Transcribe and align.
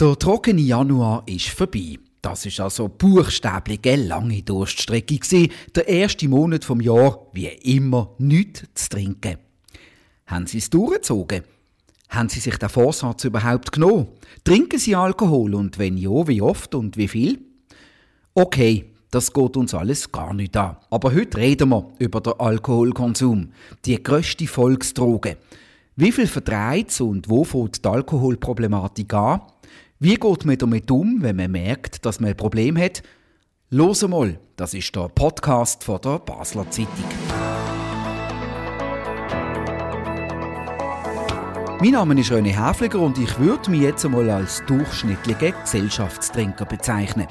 Der 0.00 0.18
trockene 0.18 0.60
Januar 0.60 1.22
ist 1.26 1.50
vorbei. 1.50 2.00
Das 2.20 2.46
ist 2.46 2.58
also 2.58 2.88
buchstäblich 2.88 3.78
eine 3.86 4.02
lange 4.02 4.42
Durststrecke 4.42 5.18
gewesen. 5.18 5.52
Der 5.72 5.86
erste 5.86 6.26
Monat 6.26 6.64
vom 6.64 6.80
Jahr, 6.80 7.28
wie 7.32 7.46
immer, 7.46 8.10
nichts 8.18 8.64
zu 8.74 8.88
trinken. 8.88 9.36
Haben 10.26 10.48
Sie 10.48 10.58
es 10.58 10.68
durchgezogen? 10.68 11.44
Haben 12.08 12.28
Sie 12.28 12.40
sich 12.40 12.56
den 12.56 12.70
Vorsatz 12.70 13.22
überhaupt 13.22 13.70
genommen? 13.70 14.08
Trinken 14.42 14.80
Sie 14.80 14.96
Alkohol 14.96 15.54
und 15.54 15.78
wenn 15.78 15.96
ja, 15.96 16.26
wie 16.26 16.42
oft 16.42 16.74
und 16.74 16.96
wie 16.96 17.08
viel? 17.08 17.38
Okay, 18.34 18.90
das 19.12 19.32
geht 19.32 19.56
uns 19.56 19.74
alles 19.74 20.10
gar 20.10 20.34
nicht 20.34 20.56
an. 20.56 20.76
Aber 20.90 21.14
heute 21.14 21.38
reden 21.38 21.68
wir 21.68 21.92
über 22.00 22.20
den 22.20 22.32
Alkoholkonsum, 22.40 23.52
die 23.84 24.02
grösste 24.02 24.48
Volksdroge. 24.48 25.36
Wie 25.94 26.10
viel 26.10 26.26
verdreht 26.26 27.00
und 27.00 27.28
wo 27.30 27.44
fängt 27.44 27.84
die 27.84 27.88
Alkoholproblematik 27.88 29.14
an? 29.14 29.42
Wie 30.00 30.16
geht 30.16 30.44
man 30.44 30.58
damit 30.58 30.90
um, 30.90 31.22
wenn 31.22 31.36
man 31.36 31.52
merkt, 31.52 32.04
dass 32.04 32.18
man 32.18 32.30
ein 32.30 32.36
Problem 32.36 32.76
hat? 32.76 33.04
Los 33.70 34.02
mal, 34.08 34.40
das 34.56 34.74
ist 34.74 34.94
der 34.96 35.08
Podcast 35.08 35.84
von 35.84 36.00
der 36.00 36.18
Basler 36.18 36.68
Zeitung. 36.68 36.88
Mein 41.80 41.92
Name 41.92 42.20
ist 42.20 42.32
René 42.32 42.48
Häfliger 42.48 42.98
und 42.98 43.18
ich 43.18 43.38
würde 43.38 43.70
mich 43.70 43.82
jetzt 43.82 44.04
einmal 44.04 44.28
als 44.30 44.64
durchschnittlicher 44.66 45.52
Gesellschaftstrinker 45.52 46.64
bezeichnen. 46.64 47.28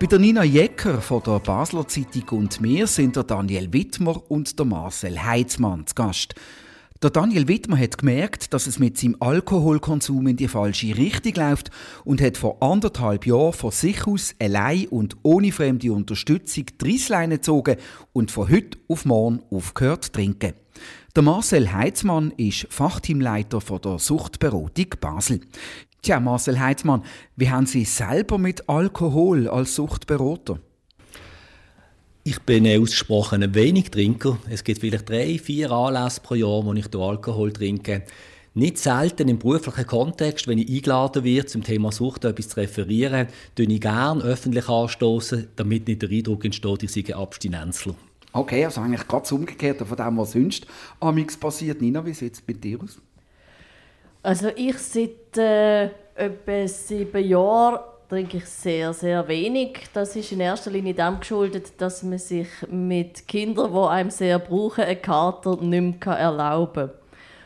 Bei 0.00 0.06
der 0.06 0.18
Nina 0.18 0.42
Jecker 0.42 1.00
von 1.00 1.22
der 1.22 1.38
Basler 1.38 1.86
Zeitung 1.86 2.40
und 2.40 2.60
mir 2.60 2.88
sind 2.88 3.14
der 3.14 3.22
Daniel 3.22 3.72
Wittmer 3.72 4.20
und 4.28 4.58
der 4.58 4.66
Marcel 4.66 5.22
Heitzmann 5.22 5.86
zu 5.86 5.94
Gast. 5.94 6.34
Der 7.02 7.08
Daniel 7.08 7.48
Wittmer 7.48 7.78
hat 7.78 7.96
gemerkt, 7.96 8.52
dass 8.52 8.66
es 8.66 8.78
mit 8.78 8.98
seinem 8.98 9.16
Alkoholkonsum 9.20 10.26
in 10.26 10.36
die 10.36 10.48
falsche 10.48 10.98
Richtung 10.98 11.32
läuft 11.34 11.70
und 12.04 12.20
hat 12.20 12.36
vor 12.36 12.62
anderthalb 12.62 13.24
Jahren 13.24 13.54
von 13.54 13.70
sich 13.70 14.06
aus 14.06 14.34
allein 14.38 14.86
und 14.88 15.16
ohne 15.22 15.50
fremde 15.50 15.94
Unterstützung 15.94 16.66
die 16.78 16.90
Reissleine 16.90 17.36
gezogen 17.36 17.78
und 18.12 18.30
von 18.30 18.50
heute 18.50 18.76
auf 18.86 19.06
morgen 19.06 19.40
aufgehört 19.50 20.04
zu 20.04 20.12
trinken. 20.12 20.52
Der 21.16 21.22
Marcel 21.22 21.72
Heitzmann 21.72 22.32
ist 22.36 22.66
Fachteamleiter 22.68 23.62
von 23.62 23.80
der 23.80 23.98
Suchtberatung 23.98 24.88
Basel. 25.00 25.40
Tja, 26.02 26.20
Marcel 26.20 26.60
Heitzmann, 26.60 27.02
wie 27.34 27.48
haben 27.48 27.64
Sie 27.64 27.86
selber 27.86 28.36
mit 28.36 28.68
Alkohol 28.68 29.48
als 29.48 29.74
Suchtberater? 29.74 30.60
Ich 32.22 32.38
bin 32.40 32.66
ein 32.66 32.82
ausgesprochener 32.82 33.54
Wenigtrinker. 33.54 34.36
Es 34.50 34.62
gibt 34.62 34.80
vielleicht 34.80 35.08
drei, 35.08 35.38
vier 35.38 35.70
Anlässe 35.70 36.20
pro 36.20 36.34
Jahr, 36.34 36.66
wo 36.66 36.74
ich 36.74 36.94
Alkohol 36.94 37.50
trinke. 37.50 38.02
Nicht 38.52 38.76
selten 38.76 39.28
im 39.28 39.38
beruflichen 39.38 39.86
Kontext, 39.86 40.46
wenn 40.46 40.58
ich 40.58 40.68
eingeladen 40.68 41.24
werde, 41.24 41.46
zum 41.46 41.64
Thema 41.64 41.92
Sucht 41.92 42.26
etwas 42.26 42.50
zu 42.50 42.60
referieren, 42.60 43.28
tue 43.54 43.64
ich 43.64 43.80
gerne 43.80 44.22
öffentlich 44.22 44.68
anstoßen, 44.68 45.48
damit 45.56 45.88
nicht 45.88 46.02
der 46.02 46.10
Eindruck 46.10 46.44
entsteht, 46.44 46.82
ich 46.82 46.92
sei 46.92 47.04
ein 47.06 47.14
Abstinenzler. 47.14 47.94
Okay, 48.32 48.66
also 48.66 48.82
eigentlich 48.82 49.08
ganz 49.08 49.32
umgekehrt 49.32 49.78
von 49.78 49.96
dem, 49.96 50.18
was 50.18 50.32
sonst 50.32 50.66
amigs 51.00 51.38
passiert. 51.38 51.80
Nina, 51.80 52.04
wie 52.04 52.12
sieht 52.12 52.34
es 52.34 52.42
bei 52.42 52.52
dir 52.52 52.82
aus? 52.82 52.98
Also 54.22 54.48
ich 54.54 54.76
seit 54.76 55.38
äh, 55.38 55.84
etwa 56.16 56.68
sieben 56.68 57.26
Jahren 57.26 57.80
trinke 58.10 58.38
ich 58.38 58.46
sehr, 58.46 58.92
sehr 58.92 59.26
wenig. 59.28 59.88
Das 59.94 60.16
ist 60.16 60.32
in 60.32 60.40
erster 60.40 60.72
Linie 60.72 60.94
dem 60.94 61.20
geschuldet, 61.20 61.80
dass 61.80 62.02
man 62.02 62.18
sich 62.18 62.48
mit 62.68 63.28
Kindern, 63.28 63.72
die 63.72 63.78
einem 63.78 64.10
sehr 64.10 64.40
brauchen, 64.40 64.82
einen 64.82 65.00
Kater 65.00 65.56
nicht 65.56 66.04
mehr 66.04 66.16
erlauben 66.16 66.88
kann. 66.88 66.98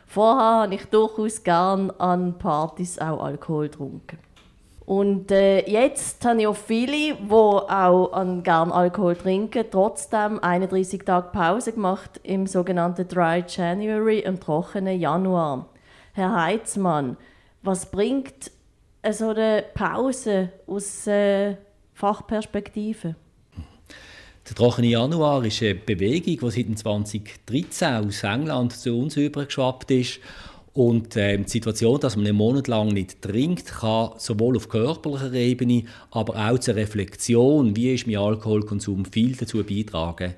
Vorher 0.07 0.63
habe 0.63 0.75
ich 0.75 0.87
durchaus 0.87 1.43
gern 1.43 1.91
an 1.99 2.39
Partys 2.39 2.99
auch 2.99 3.23
Alkohol 3.23 3.69
getrunken. 3.69 4.19
Und 4.87 5.31
äh, 5.31 5.69
jetzt 5.69 6.25
habe 6.25 6.41
ich 6.41 6.47
auch 6.47 6.57
viele, 6.57 7.15
die 7.15 7.33
auch 7.33 8.13
an 8.13 8.43
gern 8.43 8.73
Alkohol 8.73 9.17
trinken, 9.17 9.65
trotzdem 9.71 10.39
31 10.41 11.05
Tage 11.05 11.29
Pause 11.33 11.73
gemacht 11.73 12.21
im 12.23 12.47
sogenannten 12.47 13.07
Dry 13.09 13.45
January, 13.47 14.21
im 14.21 14.41
trockenen 14.41 14.99
Januar. 14.99 15.67
Herr 16.13 16.35
Heitzmann, 16.43 17.17
was 17.63 17.91
bringt 17.91 18.51
so 19.13 19.29
eine 19.31 19.65
Pause 19.75 20.51
aus 20.67 21.07
äh, 21.07 21.57
Fachperspektive? 21.95 23.17
Der 24.49 24.55
trockene 24.55 24.89
Januar 24.89 25.45
ist 25.45 25.63
eine 25.63 25.75
Bewegung, 25.75 26.51
die 26.51 26.65
seit 26.65 26.79
2013 26.79 28.07
aus 28.07 28.23
England 28.23 28.73
zu 28.73 28.99
uns 28.99 29.17
übergeschwappt 29.17 29.91
ist. 29.91 30.21
Und 30.75 31.17
äh, 31.17 31.39
die 31.39 31.49
Situation, 31.49 32.01
dass 32.01 32.17
man 32.17 32.27
einen 32.27 32.37
Monat 32.37 32.67
lang 32.67 32.89
nicht 32.89 33.23
trinkt, 33.23 33.67
kann 33.67 34.11
sowohl 34.19 34.57
auf 34.57 34.69
körperlicher 34.69 35.33
Ebene, 35.33 35.85
aber 36.11 36.35
auch 36.35 36.59
zur 36.59 36.75
Reflexion, 36.75 37.77
wie 37.77 37.95
ist 37.95 38.07
mein 38.07 38.17
Alkoholkonsum, 38.17 39.05
viel 39.05 39.37
dazu 39.37 39.63
beitragen. 39.63 40.35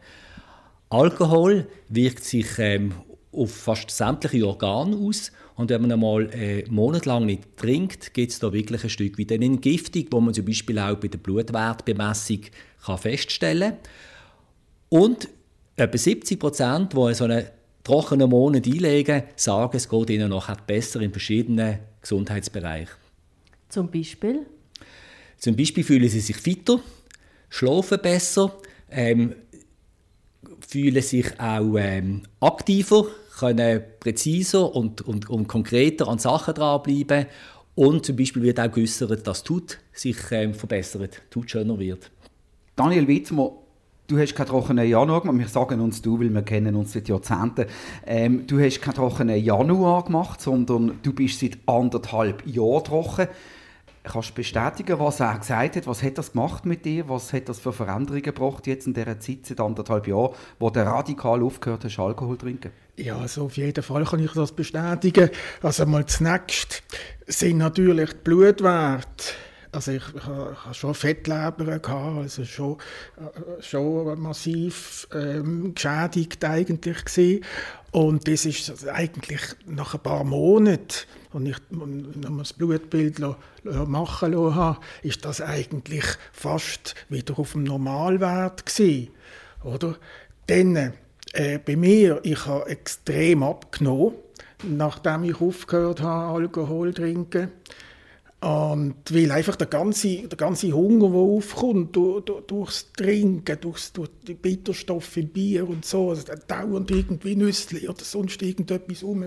Alkohol 0.90 1.66
wirkt 1.88 2.22
sich 2.22 2.46
ähm, 2.58 2.92
auf 3.32 3.54
fast 3.54 3.90
sämtliche 3.90 4.46
Organe 4.46 4.96
aus 4.96 5.32
und 5.56 5.70
wenn 5.70 5.80
man 5.80 5.92
einmal 5.92 6.30
einen 6.30 6.72
Monat 6.72 7.06
lang 7.06 7.24
nicht 7.24 7.56
trinkt, 7.56 8.12
gibt 8.12 8.30
es 8.30 8.38
da 8.38 8.52
wirklich 8.52 8.84
ein 8.84 8.90
Stück 8.90 9.16
wie 9.16 9.26
eine 9.28 9.46
Entgiftung, 9.46 10.06
wo 10.10 10.20
man 10.20 10.34
zum 10.34 10.44
Beispiel 10.44 10.78
auch 10.78 10.96
bei 10.96 11.08
der 11.08 11.18
Blutwertbemessung 11.18 12.40
kann 12.84 12.98
feststellen 12.98 13.70
kann. 13.70 13.78
Und 14.90 15.28
etwa 15.76 15.98
70 15.98 16.38
Prozent, 16.38 16.92
die 16.92 17.14
so 17.14 17.24
einen 17.24 17.46
trockenen 17.84 18.28
Monat 18.28 18.66
einlegen, 18.66 19.22
sagen, 19.36 19.76
es 19.76 19.88
geht 19.88 20.10
ihnen 20.10 20.28
nachher 20.28 20.58
besser 20.66 21.00
in 21.00 21.10
verschiedenen 21.10 21.78
Gesundheitsbereichen. 22.02 22.94
Zum 23.70 23.90
Beispiel? 23.90 24.46
Zum 25.38 25.56
Beispiel 25.56 25.84
fühlen 25.84 26.08
sie 26.08 26.20
sich 26.20 26.36
fitter, 26.36 26.80
schlafen 27.48 27.98
besser, 28.02 28.54
ähm, 28.90 29.34
fühlen 30.66 31.02
sich 31.02 31.38
auch 31.40 31.76
ähm, 31.78 32.22
aktiver, 32.40 33.06
können 33.38 33.82
präziser 34.00 34.74
und, 34.74 35.02
und, 35.02 35.28
und 35.28 35.46
konkreter 35.46 36.08
an 36.08 36.18
Sachen 36.18 36.54
dranbleiben. 36.54 37.26
Und 37.74 38.06
zum 38.06 38.16
Beispiel 38.16 38.42
wird 38.42 38.58
auch 38.58 38.70
geäußert, 38.70 39.26
dass 39.26 39.42
Tut 39.42 39.78
sich 39.92 40.16
ähm, 40.30 40.54
verbessert, 40.54 41.20
Tut 41.30 41.50
schöner 41.50 41.78
wird. 41.78 42.10
Daniel 42.74 43.06
Witzmer, 43.06 43.52
du 44.06 44.18
hast 44.18 44.34
keinen 44.34 44.46
trockenen 44.46 44.88
Januar 44.88 45.20
gemacht. 45.20 45.38
Wir 45.38 45.48
sagen 45.48 45.80
uns 45.80 46.00
du, 46.00 46.18
weil 46.18 46.30
wir 46.30 46.42
kennen 46.42 46.74
uns 46.74 46.92
seit 46.92 47.08
Jahrzehnten. 47.08 47.66
Ähm, 48.06 48.46
du 48.46 48.58
hast 48.60 48.80
keinen 48.80 48.94
trockenen 48.94 49.42
Januar 49.42 50.04
gemacht, 50.04 50.40
sondern 50.40 50.98
du 51.02 51.12
bist 51.12 51.40
seit 51.40 51.58
anderthalb 51.66 52.46
Jahren 52.46 52.84
trocken. 52.84 53.28
Kannst 54.06 54.30
du 54.30 54.34
bestätigen, 54.34 54.98
was 55.00 55.18
er 55.20 55.36
gesagt 55.36 55.76
hat? 55.76 55.86
Was 55.86 56.02
hat 56.02 56.16
das 56.16 56.32
gemacht 56.32 56.64
mit 56.64 56.84
dir? 56.84 57.08
Was 57.08 57.32
hat 57.32 57.48
das 57.48 57.58
für 57.58 57.72
Veränderungen 57.72 58.22
gebracht 58.22 58.66
jetzt 58.66 58.86
in 58.86 58.94
dieser 58.94 59.18
Zeit, 59.18 59.46
seit 59.46 59.60
anderthalb 59.60 60.06
Jahren, 60.06 60.34
wo 60.58 60.70
du 60.70 60.80
radikal 60.80 61.42
aufgehört 61.42 61.84
hast, 61.84 61.98
Alkohol 61.98 62.38
zu 62.38 62.44
trinken? 62.44 62.70
Ja, 62.96 63.18
also 63.18 63.46
auf 63.46 63.56
jeden 63.56 63.82
Fall 63.82 64.04
kann 64.04 64.24
ich 64.24 64.32
das 64.32 64.52
bestätigen. 64.52 65.30
Also 65.60 65.86
mal 65.86 66.06
zunächst 66.06 66.82
sind 67.26 67.58
natürlich 67.58 68.10
die 68.10 68.18
Blutwerte 68.24 69.34
also 69.76 69.92
ich, 69.92 70.02
ich 70.14 70.24
habe 70.24 70.56
schon 70.72 70.94
Fettleber 70.94 71.78
gehabt, 71.78 72.18
also 72.18 72.44
schon, 72.44 72.78
äh, 73.18 73.62
schon 73.62 74.18
massiv 74.18 75.06
ähm, 75.12 75.74
geschädigt 75.74 76.42
eigentlich 76.44 77.04
gewesen. 77.04 77.44
Und 77.92 78.26
das 78.26 78.46
ist 78.46 78.88
eigentlich 78.88 79.42
nach 79.66 79.94
ein 79.94 80.00
paar 80.00 80.24
Monaten, 80.24 81.06
und 81.36 81.44
ich 81.44 81.56
das 82.38 82.54
Blutbild 82.54 83.20
machen 83.62 84.32
lassen 84.32 84.54
habe, 84.54 84.80
ist 85.02 85.22
das 85.26 85.42
eigentlich 85.42 86.04
fast 86.32 86.94
wieder 87.10 87.38
auf 87.38 87.52
dem 87.52 87.64
Normalwert 87.64 88.64
gewesen, 88.64 89.10
oder? 89.62 89.96
Dann, 90.46 90.94
äh, 91.34 91.58
bei 91.58 91.76
mir, 91.76 92.20
ich 92.22 92.46
habe 92.46 92.70
extrem 92.70 93.42
abgenommen, 93.42 94.14
nachdem 94.62 95.24
ich 95.24 95.38
aufgehört 95.38 96.00
habe, 96.00 96.38
Alkohol 96.38 96.94
zu 96.94 97.02
trinken. 97.02 97.50
Und 98.40 98.96
weil 99.10 99.30
einfach 99.30 99.56
der 99.56 99.66
ganze, 99.66 100.28
der 100.28 100.36
ganze 100.36 100.70
Hunger, 100.70 101.08
der 101.08 101.18
aufkommt, 101.18 101.96
durch, 101.96 102.22
durch, 102.24 102.44
durchs 102.46 102.92
Trinken, 102.92 103.58
durchs, 103.60 103.92
durch 103.94 104.10
die 104.26 104.34
Bitterstoffe 104.34 105.16
im 105.16 105.28
Bier 105.28 105.66
und 105.66 105.86
so, 105.86 106.10
also 106.10 106.24
dauernd 106.46 106.90
irgendwie 106.90 107.34
Nüsse 107.34 107.88
oder 107.88 108.04
sonst 108.04 108.42
irgendetwas 108.42 109.02
rum, 109.02 109.24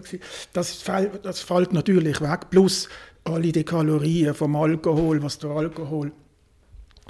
das, 0.54 0.74
fällt, 0.76 1.26
das 1.26 1.42
fällt 1.42 1.74
natürlich 1.74 2.22
weg. 2.22 2.52
Plus 2.52 2.88
alle 3.24 3.52
die 3.52 3.64
Kalorien 3.64 4.36
vom 4.36 4.56
Alkohol, 4.56 5.22
was 5.24 5.40
der 5.40 5.50
Alkohol 5.50 6.12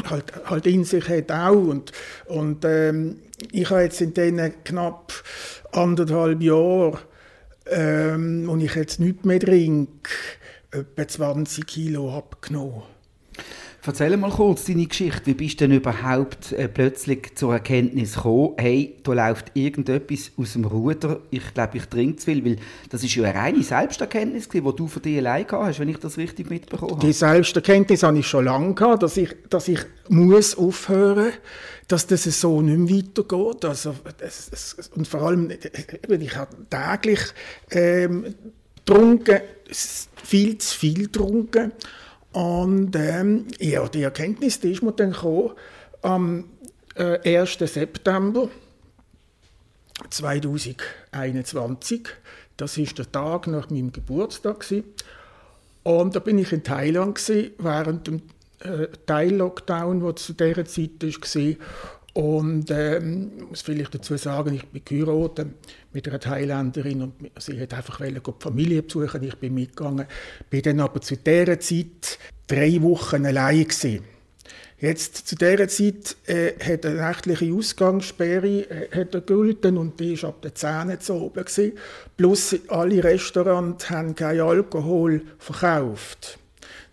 halt, 0.05 0.33
halt 0.45 0.67
in 0.67 0.85
sich 0.85 1.07
hat 1.09 1.31
auch. 1.31 1.51
Und, 1.51 1.91
und 2.27 2.63
ähm, 2.63 3.17
ich 3.51 3.69
habe 3.69 3.81
jetzt 3.81 3.99
in 3.99 4.13
diesen 4.13 4.63
knapp 4.63 5.13
anderthalb 5.71 6.41
Jahren, 6.41 6.97
ähm, 7.71 8.49
und 8.49 8.61
ich 8.61 8.75
jetzt 8.75 8.99
nichts 8.99 9.25
mehr 9.25 9.39
trinke, 9.39 10.09
etwa 10.71 11.07
20 11.07 11.65
Kilo 11.65 12.15
abgenommen. 12.15 12.83
Erzähl 13.85 14.15
mal 14.17 14.29
kurz 14.29 14.65
deine 14.65 14.85
Geschichte. 14.85 15.25
Wie 15.25 15.33
bist 15.33 15.59
du 15.59 15.67
denn 15.67 15.77
überhaupt 15.77 16.51
äh, 16.51 16.67
plötzlich 16.67 17.35
zur 17.35 17.53
Erkenntnis 17.53 18.13
gekommen, 18.13 18.53
hey, 18.57 18.97
da 19.01 19.13
läuft 19.13 19.51
irgendetwas 19.55 20.31
aus 20.37 20.53
dem 20.53 20.65
Ruder, 20.65 21.21
ich 21.31 21.55
glaube, 21.55 21.77
ich 21.77 21.85
trinke 21.85 22.17
zu 22.17 22.25
viel, 22.25 22.45
weil 22.45 22.57
das 22.91 23.03
ist 23.03 23.15
ja 23.15 23.23
eine 23.23 23.33
reine 23.33 23.63
Selbsterkenntnis, 23.63 24.47
die 24.47 24.61
du 24.61 24.87
für 24.87 24.99
dich 24.99 25.17
allein 25.17 25.47
gehabt 25.47 25.65
hast, 25.65 25.79
wenn 25.79 25.89
ich 25.89 25.97
das 25.97 26.19
richtig 26.19 26.51
mitbekommen 26.51 26.91
habe. 26.91 27.07
Die 27.07 27.13
Selbsterkenntnis 27.13 28.03
habe 28.03 28.19
ich 28.19 28.27
schon 28.27 28.45
lange 28.45 28.75
gehabt, 28.75 29.01
dass 29.01 29.17
ich, 29.17 29.35
dass 29.49 29.67
ich 29.67 29.79
muss 30.07 30.55
aufhören 30.55 31.31
dass 31.87 32.05
das 32.05 32.23
so 32.39 32.61
nicht 32.61 32.77
mehr 32.77 32.99
weitergeht. 32.99 33.65
Also, 33.65 33.95
das, 34.19 34.51
das, 34.51 34.91
und 34.95 35.07
vor 35.07 35.23
allem, 35.23 35.49
ich 35.49 36.35
habe 36.35 36.55
täglich 36.69 37.19
ähm, 37.71 38.35
getrunken, 38.75 39.39
viel 39.71 40.57
zu 40.57 40.77
viel 40.77 41.03
getrunken. 41.03 41.71
Und 42.31 42.95
ähm, 42.95 43.47
ja, 43.59 43.87
die 43.87 44.03
Erkenntnis 44.03 44.59
die 44.59 44.71
ist 44.71 44.83
mir 44.83 44.91
dann 44.91 45.11
gekommen, 45.11 45.51
am 46.01 46.45
äh, 46.95 47.39
1. 47.39 47.57
September 47.59 48.49
2021. 50.09 52.07
Das 52.57 52.77
ist 52.77 52.97
der 52.97 53.11
Tag 53.11 53.47
nach 53.47 53.69
meinem 53.69 53.91
Geburtstag. 53.91 54.65
Und 55.83 56.15
da 56.15 56.19
bin 56.19 56.37
ich 56.37 56.51
in 56.51 56.63
Thailand 56.63 57.15
gewesen, 57.15 57.51
während 57.57 58.07
dem 58.07 58.21
äh, 58.59 58.87
Teil-Lockdown, 59.05 60.01
der 60.01 60.15
zu 60.17 60.33
dieser 60.33 60.65
Zeit 60.65 61.01
war. 61.01 61.55
Und 62.13 62.71
ähm, 62.71 63.31
muss 63.49 63.61
vielleicht 63.61 63.93
dazu 63.93 64.17
sagen, 64.17 64.55
ich 64.55 64.65
bin 64.65 64.81
geheiratet 64.83 65.47
mit 65.93 66.07
einer 66.07 66.19
Thailänderin 66.19 67.03
und 67.03 67.13
sie 67.37 67.59
hat 67.59 67.73
einfach 67.73 68.01
die 68.01 68.19
Familie 68.39 68.81
besuchen. 68.81 69.23
Ich 69.23 69.35
bin 69.35 69.53
mitgegangen, 69.53 70.07
bin 70.49 70.61
dann 70.63 70.79
aber 70.79 71.01
zu 71.01 71.17
dieser 71.17 71.59
Zeit 71.59 72.17
drei 72.47 72.81
Wochen 72.81 73.25
allein 73.25 73.63
gewesen. 73.63 74.03
Jetzt 74.81 75.27
zu 75.27 75.35
dieser 75.35 75.67
Zeit 75.67 76.15
äh, 76.25 76.53
hat 76.57 76.85
eine 76.85 77.07
nächtliche 77.07 77.53
Ausgangssperre 77.53 78.61
äh, 78.61 78.87
hat 78.95 79.13
und 79.13 79.99
die 79.99 80.21
war 80.21 80.29
ab 80.29 80.41
den 80.41 80.55
Zähnen 80.55 80.99
zu 81.01 81.15
oben. 81.15 81.43
Gewesen. 81.43 81.73
Plus 82.15 82.55
alle 82.69 83.03
Restaurants 83.03 83.89
haben 83.89 84.15
keinen 84.15 84.39
Alkohol 84.39 85.21
verkauft. 85.37 86.39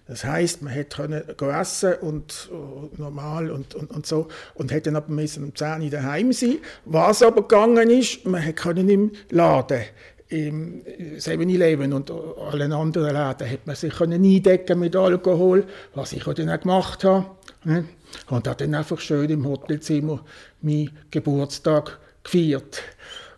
Das 0.09 0.25
heißt, 0.25 0.63
man 0.63 0.73
hätte 0.73 1.25
essen 1.41 1.95
und 1.95 2.49
uh, 2.53 2.91
normal 2.97 3.51
und, 3.51 3.75
und, 3.75 3.91
und 3.91 4.07
so 4.07 4.29
und 4.55 4.71
hätte 4.71 4.91
dann 4.91 4.97
aber 4.97 5.13
müssen 5.13 5.43
um 5.43 5.55
10 5.55 5.83
Uhr 5.83 5.91
daheim 5.91 6.33
sein. 6.33 6.59
Was 6.85 7.23
aber 7.23 7.43
gegangen 7.43 7.91
ist, 7.91 8.25
man 8.25 8.41
hätte 8.41 8.71
im 8.71 9.11
Laden 9.31 9.83
im 10.29 10.83
7-Eleven 11.19 11.93
und 11.93 12.11
allen 12.11 12.73
anderen 12.73 13.15
Läden 13.15 13.51
hat 13.51 13.67
man 13.67 13.77
sich 13.77 13.95
können 13.95 14.25
eindecken 14.25 14.79
mit 14.81 14.97
Alkohol, 14.97 15.65
was 15.95 16.13
ich 16.13 16.25
dann 16.25 16.51
auch 16.51 16.61
gemacht 16.61 17.05
habe. 17.05 17.27
Ne? 17.65 17.85
Und 18.29 18.49
habe 18.49 18.65
dann 18.65 18.75
einfach 18.75 18.99
schön 18.99 19.31
im 19.31 19.47
Hotelzimmer 19.47 20.25
meinen 20.63 20.91
Geburtstag 21.11 21.99
gefeiert. 22.25 22.83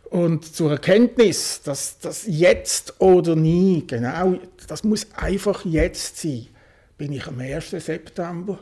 Und 0.05 0.55
zur 0.55 0.73
Erkenntnis, 0.73 1.61
dass 1.63 1.99
das 1.99 2.25
jetzt 2.27 2.95
oder 3.01 3.37
nie, 3.37 3.85
genau, 3.87 4.37
das 4.67 4.85
muss 4.85 5.07
einfach 5.15 5.67
jetzt 5.67 6.19
sein 6.19 6.47
bin 6.99 7.13
ich 7.13 7.27
am 7.29 7.39
1. 7.39 7.71
September 7.71 8.59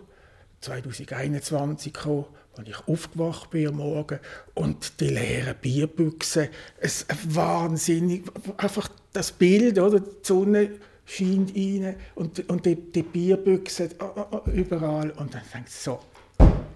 2021 0.60 1.92
gekommen, 1.92 2.26
als 2.56 2.68
ich 2.68 2.86
aufgewacht 2.86 3.50
bin 3.50 3.68
am 3.68 3.76
Morgen 3.76 4.20
und 4.54 5.00
die 5.00 5.08
leeren 5.08 5.56
Bierbüchse, 5.60 6.50
es 6.78 7.06
wahnsinnig, 7.24 8.24
einfach 8.58 8.88
das 9.12 9.32
Bild, 9.32 9.78
oder, 9.78 10.00
die 10.00 10.10
Sonne 10.22 10.70
scheint 11.04 11.56
rein 11.56 11.96
und, 12.14 12.48
und 12.48 12.66
die, 12.66 12.76
die 12.76 13.02
Bierbüchse 13.02 13.84
äh, 13.84 14.50
äh, 14.50 14.50
überall 14.50 15.10
und 15.12 15.34
dann 15.34 15.42
denke 15.52 15.68
ich 15.68 15.74
so, 15.74 16.00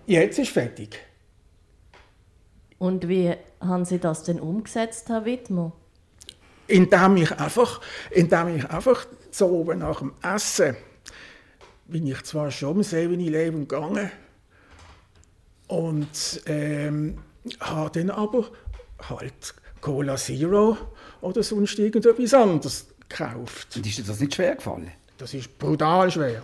jetzt 0.06 0.38
ist 0.38 0.50
fertig. 0.50 0.98
Und 2.78 3.08
wie 3.08 3.34
haben 3.60 3.84
Sie 3.84 3.98
das 3.98 4.22
denn 4.22 4.40
umgesetzt, 4.40 5.08
Herr 5.10 5.26
Wittmer? 5.26 5.72
Indem 6.66 7.16
ich 7.18 7.32
einfach, 7.32 7.80
indem 8.10 8.56
ich 8.56 8.70
einfach 8.70 9.06
so 9.30 9.48
oben 9.48 9.80
nach 9.80 9.98
dem 9.98 10.14
Essen 10.22 10.76
bin 11.90 12.06
ich 12.06 12.22
zwar 12.22 12.50
schon 12.50 12.76
im 12.76 12.82
7-Eleven 12.82 13.68
gegangen 13.68 14.10
und 15.66 16.42
ähm, 16.46 17.18
habe 17.60 17.90
dann 17.98 18.10
aber 18.10 18.50
halt 19.08 19.54
Cola 19.80 20.16
Zero 20.16 20.76
oder 21.20 21.42
sonst 21.42 21.78
irgendetwas 21.78 22.34
anderes 22.34 22.86
gekauft. 23.08 23.76
Und 23.76 23.86
ist 23.86 23.98
dir 23.98 24.04
das 24.04 24.20
nicht 24.20 24.34
schwer 24.34 24.56
gefallen? 24.56 24.92
Das 25.18 25.34
ist 25.34 25.58
brutal 25.58 26.10
schwer. 26.10 26.42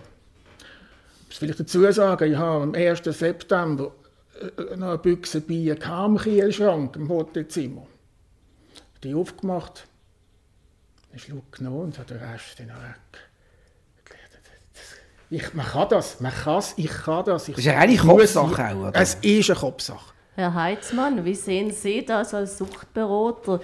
Ich 1.21 1.27
muss 1.27 1.37
vielleicht 1.37 1.59
dazu 1.59 1.91
sagen, 1.91 2.31
ich 2.31 2.37
habe 2.37 2.63
am 2.63 2.73
1. 2.73 3.03
September 3.03 3.91
äh, 4.39 4.75
noch 4.75 4.89
eine 4.89 4.97
Büchse 4.97 5.41
Bier 5.41 5.75
im 5.75 6.17
Kühlschrank 6.17 6.95
im 6.95 7.09
Hotelzimmer. 7.09 7.87
Die 9.03 9.13
aufgemacht, 9.13 9.87
einen 11.11 11.19
Schluck 11.19 11.51
genommen 11.53 11.81
und 11.81 11.99
habe 11.99 12.13
den 12.13 12.23
Rest 12.23 12.59
dann 12.59 12.69
weg. 12.69 13.26
Ich, 15.29 15.53
man 15.53 15.65
kann 15.65 15.89
das, 15.89 16.21
man 16.21 16.31
kann 16.31 16.59
es, 16.59 16.73
ich 16.77 16.87
kann 16.87 17.25
das. 17.25 17.49
Ich 17.49 17.55
das 17.55 17.65
ist 17.65 17.71
ja 17.71 17.77
eine 17.77 17.97
Kopfsache 17.97 18.69
auch, 18.69 18.87
oder? 18.89 18.91
Es 18.95 19.15
ist 19.15 19.49
eine 19.49 19.59
Kopfsache. 19.59 20.13
Herr 20.35 20.53
Heitzmann, 20.53 21.25
wie 21.25 21.35
sehen 21.35 21.71
Sie 21.71 22.05
das 22.05 22.33
als 22.33 22.57
Suchtberater? 22.57 23.59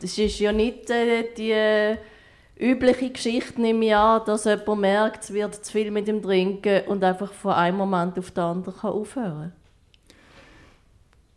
Das 0.00 0.18
ist 0.18 0.38
ja 0.38 0.52
nicht 0.52 0.90
äh, 0.90 1.24
die 1.36 1.96
übliche 2.58 3.10
Geschichte 3.10 3.66
im 3.66 3.82
Jahr, 3.82 4.24
dass 4.24 4.44
jemand 4.44 4.80
merkt, 4.80 5.24
es 5.24 5.32
wird 5.32 5.64
zu 5.64 5.72
viel 5.72 5.90
mit 5.90 6.08
dem 6.08 6.22
Trinken 6.22 6.86
und 6.86 7.02
einfach 7.02 7.32
von 7.32 7.52
einem 7.52 7.78
Moment 7.78 8.18
auf 8.18 8.30
den 8.30 8.44
anderen 8.44 8.76
kann 8.76 8.92
aufhören 8.92 9.52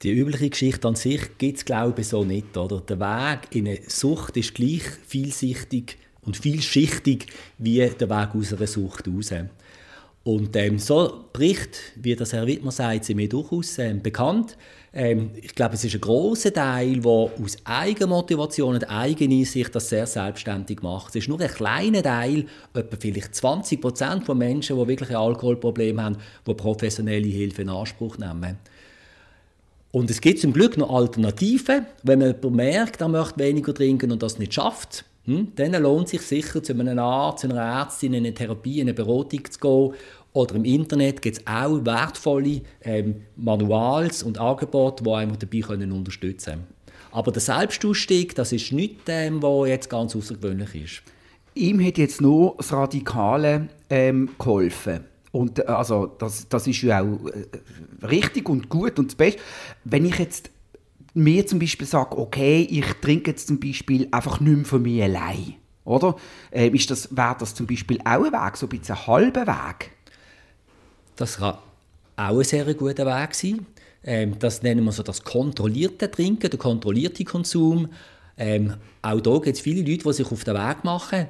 Die 0.02 0.12
übliche 0.12 0.50
Geschichte 0.50 0.88
an 0.88 0.96
sich 0.96 1.38
gibt 1.38 1.58
es, 1.60 1.66
glaube 1.66 2.02
ich, 2.02 2.08
so 2.08 2.24
nicht. 2.24 2.58
Oder? 2.58 2.81
Der 2.81 3.00
Weg 3.00 3.56
in 3.56 3.68
eine 3.68 3.80
Sucht 3.88 4.36
ist 4.36 4.56
gleich 4.56 4.84
vielschichtig 5.08 5.98
und 6.21 6.38
vielschichtig 6.38 7.27
wie 7.57 7.80
der 7.80 8.10
Weg 8.10 8.36
aus 8.36 8.54
einer 8.54 8.68
Sucht 8.68 9.07
heraus. 9.07 9.33
Und 10.24 10.56
ähm, 10.57 10.80
so 10.80 11.25
Bericht, 11.31 11.80
wie 11.95 12.16
das 12.16 12.33
Herr 12.33 12.45
Wittmer 12.45 12.71
sagt, 12.71 13.06
sind 13.06 13.18
mir 13.18 13.30
durchaus 13.30 13.80
ähm, 13.80 14.01
bekannt. 14.01 14.57
Ähm, 14.94 15.31
ich 15.42 15.56
glaube, 15.56 15.75
es 15.75 15.83
ist 15.83 15.95
ein 15.95 16.01
großer 16.01 16.54
Teil, 16.54 17.00
der 17.00 17.12
aus 17.12 17.57
Eigenmotivation 17.63 18.75
und 18.75 18.89
Eigeneinsicht 18.89 19.74
das 19.74 19.89
sehr 19.89 20.06
selbstständig 20.06 20.81
macht. 20.81 21.10
Es 21.10 21.24
ist 21.24 21.30
nur 21.30 21.39
ein 21.39 21.50
kleiner 21.50 22.04
Teil, 22.04 22.45
etwa 22.74 22.98
vielleicht 23.00 23.33
20 23.33 23.80
Prozent 23.80 24.25
von 24.25 24.38
Menschen, 24.38 24.77
die 24.77 24.88
wirklich 24.88 25.10
ein 25.10 25.16
Alkoholproblem 25.16 26.01
haben, 26.01 26.18
die 26.45 26.54
professionelle 26.54 27.27
Hilfe 27.27 27.62
in 27.62 27.69
Anspruch 27.69 28.18
nehmen. 28.18 28.57
Und 29.92 30.12
es 30.12 30.21
gibt 30.21 30.39
zum 30.39 30.54
Glück 30.54 30.77
noch 30.77 30.94
Alternativen. 30.94 31.86
Wenn 32.04 32.19
man 32.19 32.36
merkt, 32.51 33.01
er 33.01 33.07
möchte 33.07 33.39
weniger 33.39 33.74
trinken 33.74 34.12
und 34.12 34.21
das 34.21 34.38
nicht 34.38 34.54
schafft, 34.54 35.06
hm? 35.30 35.52
Dann 35.56 35.74
lohnt 35.81 36.06
es 36.06 36.12
sich 36.12 36.22
sicher, 36.22 36.64
zu 36.64 36.74
einem 36.74 36.98
Arzt, 36.98 37.42
zu 37.42 37.50
einer 37.50 37.62
Ärztin 37.62 38.14
in 38.14 38.26
eine 38.26 38.34
Therapie, 38.34 38.80
in 38.80 38.88
eine 38.88 38.94
Beratung 38.94 39.44
zu 39.50 39.60
gehen. 39.60 39.94
Oder 40.34 40.56
im 40.56 40.66
Internet 40.66 41.22
gibt 41.22 41.38
es 41.38 41.48
auch 41.48 41.84
wertvolle 41.86 42.62
ähm, 42.83 43.21
Manuals 43.36 44.24
und 44.24 44.40
Angebote, 44.40 45.04
die 45.04 45.09
einem 45.09 45.38
dabei 45.38 45.59
können 45.59 45.92
unterstützen 45.92 46.52
können. 46.54 46.68
Aber 47.12 47.31
der 47.31 47.42
Selbstausstieg, 47.42 48.36
das 48.36 48.52
ist 48.52 48.71
nicht 48.71 49.07
dem, 49.07 49.42
was 49.42 49.68
jetzt 49.68 49.90
ganz 49.90 50.16
außergewöhnlich 50.16 50.76
ist. 50.76 51.02
Ihm 51.56 51.83
hat 51.86 51.98
jetzt 51.98 52.21
nur 52.21 52.56
das 52.57 52.71
Radikale 52.71 53.69
ähm, 53.90 54.30
geholfen. 54.38 55.06
Und 55.31 55.59
äh, 55.59 55.64
also 55.64 56.07
das, 56.18 56.48
das 56.50 56.68
ist 56.68 56.81
ja 56.81 57.02
auch 57.02 57.28
äh, 57.28 58.06
richtig 58.06 58.50
und 58.50 58.69
gut 58.69 58.98
und 59.00 59.07
das 59.07 59.16
Beste. 59.16 59.42
Wenn 59.83 60.06
ich 60.06 60.18
jetzt 60.18 60.52
mir 61.13 61.45
zum 61.45 61.59
Beispiel 61.59 61.87
sage, 61.87 62.18
okay, 62.18 62.68
ich 62.69 62.85
trinke 63.01 63.31
jetzt 63.31 63.47
zum 63.47 63.59
Beispiel 63.59 64.07
einfach 64.11 64.39
nicht 64.39 64.56
mehr 64.56 64.66
von 64.66 64.81
mir 64.81 65.06
allein, 65.06 65.56
oder? 65.85 66.16
Ähm, 66.51 66.75
ist 66.75 66.92
das, 66.92 67.16
wäre 67.16 67.35
das 67.39 67.56
zum 67.56 67.68
Beispiel 67.68 67.99
auch 68.01 68.25
ein 68.25 68.31
Weg, 68.31 68.57
so 68.57 68.66
ein 68.66 68.69
bisschen 68.69 68.95
ein 68.95 69.07
halber 69.07 69.47
Weg? 69.47 69.92
Das 71.16 71.37
kann 71.37 71.57
auch 72.16 72.37
ein 72.37 72.44
sehr 72.44 72.73
guter 72.73 73.06
Weg 73.06 73.35
sein. 73.35 73.66
Ähm, 74.04 74.37
das 74.39 74.63
nennen 74.63 74.83
wir 74.85 74.92
so 74.92 75.04
das 75.04 75.23
kontrollierte 75.23 76.09
Trinken, 76.09 76.49
der 76.49 76.59
kontrollierte 76.59 77.23
Konsum. 77.25 77.89
Ähm, 78.37 78.75
auch 79.01 79.19
da 79.19 79.33
gibt 79.39 79.57
es 79.57 79.61
viele 79.61 79.81
Leute, 79.81 80.04
die 80.04 80.13
sich 80.13 80.31
auf 80.31 80.44
den 80.44 80.56
Weg 80.56 80.83
machen. 80.83 81.28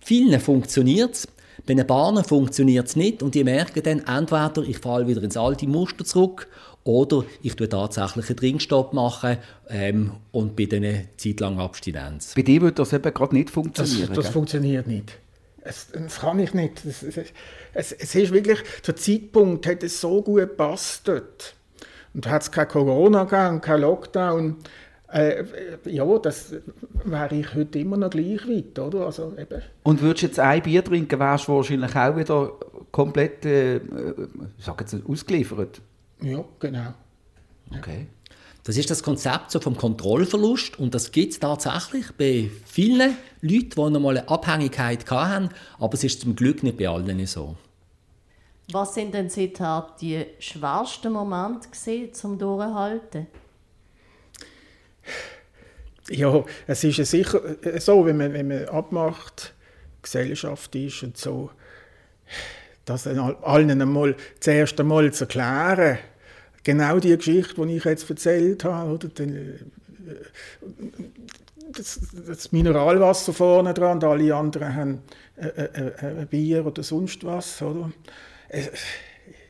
Vielen 0.00 0.40
funktioniert 0.40 1.14
es, 1.14 1.28
bei 1.66 1.74
den 1.74 1.86
Bahnen 1.86 2.24
funktioniert 2.24 2.88
es 2.88 2.96
nicht 2.96 3.22
und 3.22 3.34
die 3.34 3.44
merken 3.44 3.82
dann 3.82 4.00
entweder, 4.00 4.68
ich 4.68 4.78
falle 4.78 5.06
wieder 5.06 5.22
ins 5.22 5.36
alte 5.36 5.66
Muster 5.66 6.04
zurück 6.04 6.48
oder 6.84 7.24
ich 7.42 7.54
tue 7.54 7.68
tatsächlich 7.68 8.28
einen 8.28 8.36
Trinkstopp 8.36 8.92
machen 8.92 9.38
ähm, 9.68 10.12
und 10.32 10.56
bin 10.56 10.68
dann 10.68 10.84
eine 10.84 11.08
Zeit 11.16 11.40
lang 11.40 11.58
Abstinenz. 11.58 12.34
Bei 12.34 12.42
dir 12.42 12.60
würde 12.60 12.74
das 12.74 12.92
eben 12.92 13.14
gerade 13.14 13.34
nicht 13.34 13.50
funktionieren. 13.50 14.08
Das, 14.08 14.16
das 14.16 14.28
funktioniert 14.28 14.86
nicht. 14.86 15.18
Es, 15.64 15.88
das 15.92 16.20
kann 16.20 16.40
ich 16.40 16.54
nicht. 16.54 16.84
Es, 16.84 17.02
es, 17.02 17.92
es, 17.92 18.14
ist 18.14 18.32
wirklich, 18.32 18.58
der 18.84 18.96
Zeitpunkt 18.96 19.66
hat 19.66 19.82
es 19.84 20.00
so 20.00 20.22
gut 20.22 20.40
gepasst 20.40 21.06
dort. 21.06 21.54
Und 22.14 22.28
hat 22.28 22.42
es 22.42 22.50
kein 22.50 22.68
Corona 22.68 23.24
gegeben, 23.24 23.60
kein 23.60 23.80
Lockdown. 23.80 24.56
Äh, 25.12 25.44
ja, 25.84 26.18
das 26.18 26.54
wäre 27.04 27.34
ich 27.34 27.54
heute 27.54 27.78
immer 27.78 27.96
noch 27.96 28.10
gleich 28.10 28.46
weit, 28.48 28.78
oder? 28.78 29.06
Also, 29.06 29.34
eben. 29.38 29.62
Und 29.82 30.02
würdest 30.02 30.22
du 30.22 30.26
jetzt 30.26 30.40
ein 30.40 30.62
Bier 30.62 30.84
trinken, 30.84 31.18
wärst 31.18 31.48
du 31.48 31.52
wahrscheinlich 31.54 31.94
auch 31.94 32.16
wieder 32.16 32.52
komplett, 32.90 33.46
äh, 33.46 33.76
ich 33.76 34.64
sage 34.64 34.84
jetzt, 34.84 34.96
ausgeliefert. 35.06 35.80
Ja, 36.22 36.44
genau. 36.58 36.94
Okay. 37.76 38.06
Das 38.64 38.76
ist 38.76 38.90
das 38.90 39.02
Konzept 39.02 39.50
so 39.50 39.58
vom 39.58 39.76
Kontrollverlust 39.76 40.78
und 40.78 40.94
das 40.94 41.10
gibt 41.10 41.32
es 41.32 41.40
tatsächlich 41.40 42.12
bei 42.12 42.48
vielen 42.64 43.16
Leuten, 43.40 43.70
die 43.70 43.90
noch 43.90 44.00
mal 44.00 44.16
eine 44.16 44.28
Abhängigkeit 44.28 45.10
hatten, 45.10 45.48
aber 45.78 45.94
es 45.94 46.04
ist 46.04 46.20
zum 46.20 46.36
Glück 46.36 46.62
nicht 46.62 46.78
bei 46.78 46.88
allen 46.88 47.26
so. 47.26 47.56
Was 48.70 48.94
sind 48.94 49.14
denn 49.14 49.28
seither 49.28 49.88
die 50.00 50.24
schwersten 50.38 51.12
Momente 51.12 51.68
gewesen, 51.68 52.14
zum 52.14 52.38
Durchhalten? 52.38 53.26
Ja, 56.08 56.44
es 56.68 56.84
ist 56.84 56.98
ja 56.98 57.04
sicher 57.04 57.40
so, 57.80 58.06
wenn 58.06 58.16
man, 58.16 58.32
wenn 58.32 58.46
man 58.46 58.68
abmacht, 58.68 59.54
Gesellschaft 60.02 60.74
ist 60.76 61.02
und 61.02 61.16
so, 61.16 61.50
das 62.84 63.06
allen 63.06 63.82
einmal 63.82 64.16
das 64.38 64.46
erste 64.46 64.84
Mal 64.84 65.12
zu 65.12 65.24
erklären, 65.24 65.98
genau 66.62 66.98
die 66.98 67.16
Geschichte, 67.16 67.66
die 67.66 67.76
ich 67.76 67.84
jetzt 67.84 68.08
erzählt 68.08 68.64
habe, 68.64 68.92
oder? 68.92 69.08
Äh, 69.24 69.58
das, 71.72 72.00
das 72.26 72.52
Mineralwasser 72.52 73.32
vorne 73.32 73.72
dran 73.72 73.96
und 73.96 74.04
alle 74.04 74.34
anderen 74.34 74.74
haben 74.74 75.02
ein 75.36 75.56
äh, 75.56 76.22
äh, 76.22 76.26
Bier 76.26 76.66
oder 76.66 76.82
sonst 76.82 77.24
was. 77.24 77.62
Oder? 77.62 77.90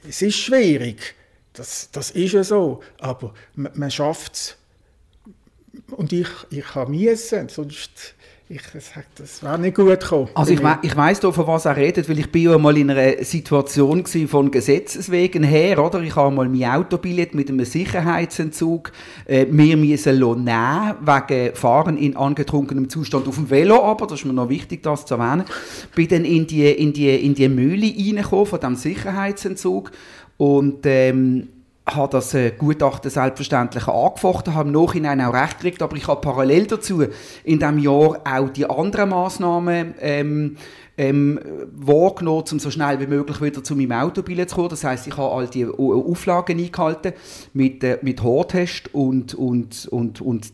Es 0.09 0.23
ist 0.23 0.37
schwierig, 0.37 1.14
das, 1.52 1.90
das 1.90 2.11
ist 2.12 2.33
ja 2.33 2.45
so, 2.45 2.83
aber 3.00 3.35
man, 3.54 3.73
man 3.75 3.90
schafft 3.90 4.35
es. 4.35 4.57
Und 5.90 6.12
ich, 6.12 6.28
ich 6.50 6.75
habe 6.75 6.92
müssen, 6.92 7.49
sonst 7.49 8.14
ich 8.54 8.62
sage, 8.62 9.06
das 9.16 9.42
wäre 9.42 9.59
nicht 9.59 9.75
gut 9.75 9.99
gekommen. 9.99 10.28
Also 10.35 10.52
ich, 10.52 10.62
we 10.62 10.78
ich 10.82 10.94
weiss 10.94 11.21
doch, 11.21 11.35
von 11.35 11.47
was 11.47 11.64
er 11.64 11.75
redet, 11.75 12.06
weil 12.09 12.18
ich 12.18 12.30
bin 12.30 12.42
ja 12.42 12.59
mal 12.59 12.76
in 12.76 12.90
einer 12.90 13.25
Situation 13.25 14.04
von 14.06 14.50
Gesetzeswegen 14.50 15.42
her, 15.42 15.82
oder? 15.82 16.02
Ich 16.02 16.14
habe 16.14 16.35
mal 16.35 16.49
mein 16.49 16.64
Autobillett 16.64 17.35
mit 17.35 17.49
einem 17.49 17.64
Sicherheitsentzug 17.64 18.92
äh, 19.26 19.47
mir 19.47 19.76
müssen 19.76 20.21
wegen 20.21 21.54
Fahren 21.54 21.97
in 21.97 22.16
angetrunkenem 22.16 22.90
Zustand 22.90 23.26
auf 23.26 23.37
dem 23.37 23.49
Velo, 23.49 23.82
aber 23.82 24.06
das 24.06 24.21
ist 24.21 24.26
mir 24.26 24.35
noch 24.35 24.50
wichtig, 24.50 24.82
das 24.82 25.06
zu 25.06 25.14
erwähnen. 25.14 25.44
Bin 25.94 26.09
dann 26.09 26.25
in 26.26 26.47
die, 26.47 26.71
in 26.71 26.92
die, 26.92 27.14
in 27.25 27.35
die 27.35 27.49
Mühle 27.49 27.87
reingekommen 27.87 28.47
von 28.47 28.61
diesem 28.61 28.76
Sicherheitsentzug 28.76 29.92
und 30.37 30.85
ähm, 30.85 31.49
habe 31.86 32.12
das 32.12 32.32
äh, 32.34 32.52
Gutachten 32.52 33.10
selbstverständlich 33.10 33.88
angefochten, 33.88 34.54
habe 34.54 34.68
im 34.68 34.74
Nachhinein 34.74 35.20
auch 35.20 35.34
recht 35.34 35.58
gekriegt, 35.58 35.82
aber 35.82 35.96
ich 35.96 36.06
habe 36.06 36.20
parallel 36.20 36.66
dazu 36.66 37.02
in 37.44 37.58
diesem 37.58 37.78
Jahr 37.78 38.20
auch 38.24 38.48
die 38.50 38.68
anderen 38.68 39.10
Massnahmen 39.10 39.94
ähm, 40.00 40.56
ähm, 40.98 41.40
wahrgenommen, 41.74 42.44
um 42.52 42.58
so 42.58 42.70
schnell 42.70 43.00
wie 43.00 43.06
möglich 43.06 43.40
wieder 43.40 43.64
zu 43.64 43.74
meinem 43.74 43.92
Autobillett 43.92 44.50
zu 44.50 44.56
kommen. 44.56 44.68
Das 44.68 44.84
heißt, 44.84 45.06
ich 45.06 45.16
habe 45.16 45.34
all 45.34 45.48
die 45.48 45.66
Auflagen 45.66 46.58
eingehalten 46.58 47.14
mit, 47.54 47.82
äh, 47.82 47.98
mit 48.02 48.22
Haartest 48.22 48.94
und, 48.94 49.34
und, 49.34 49.88
und, 49.90 50.20
und 50.20 50.52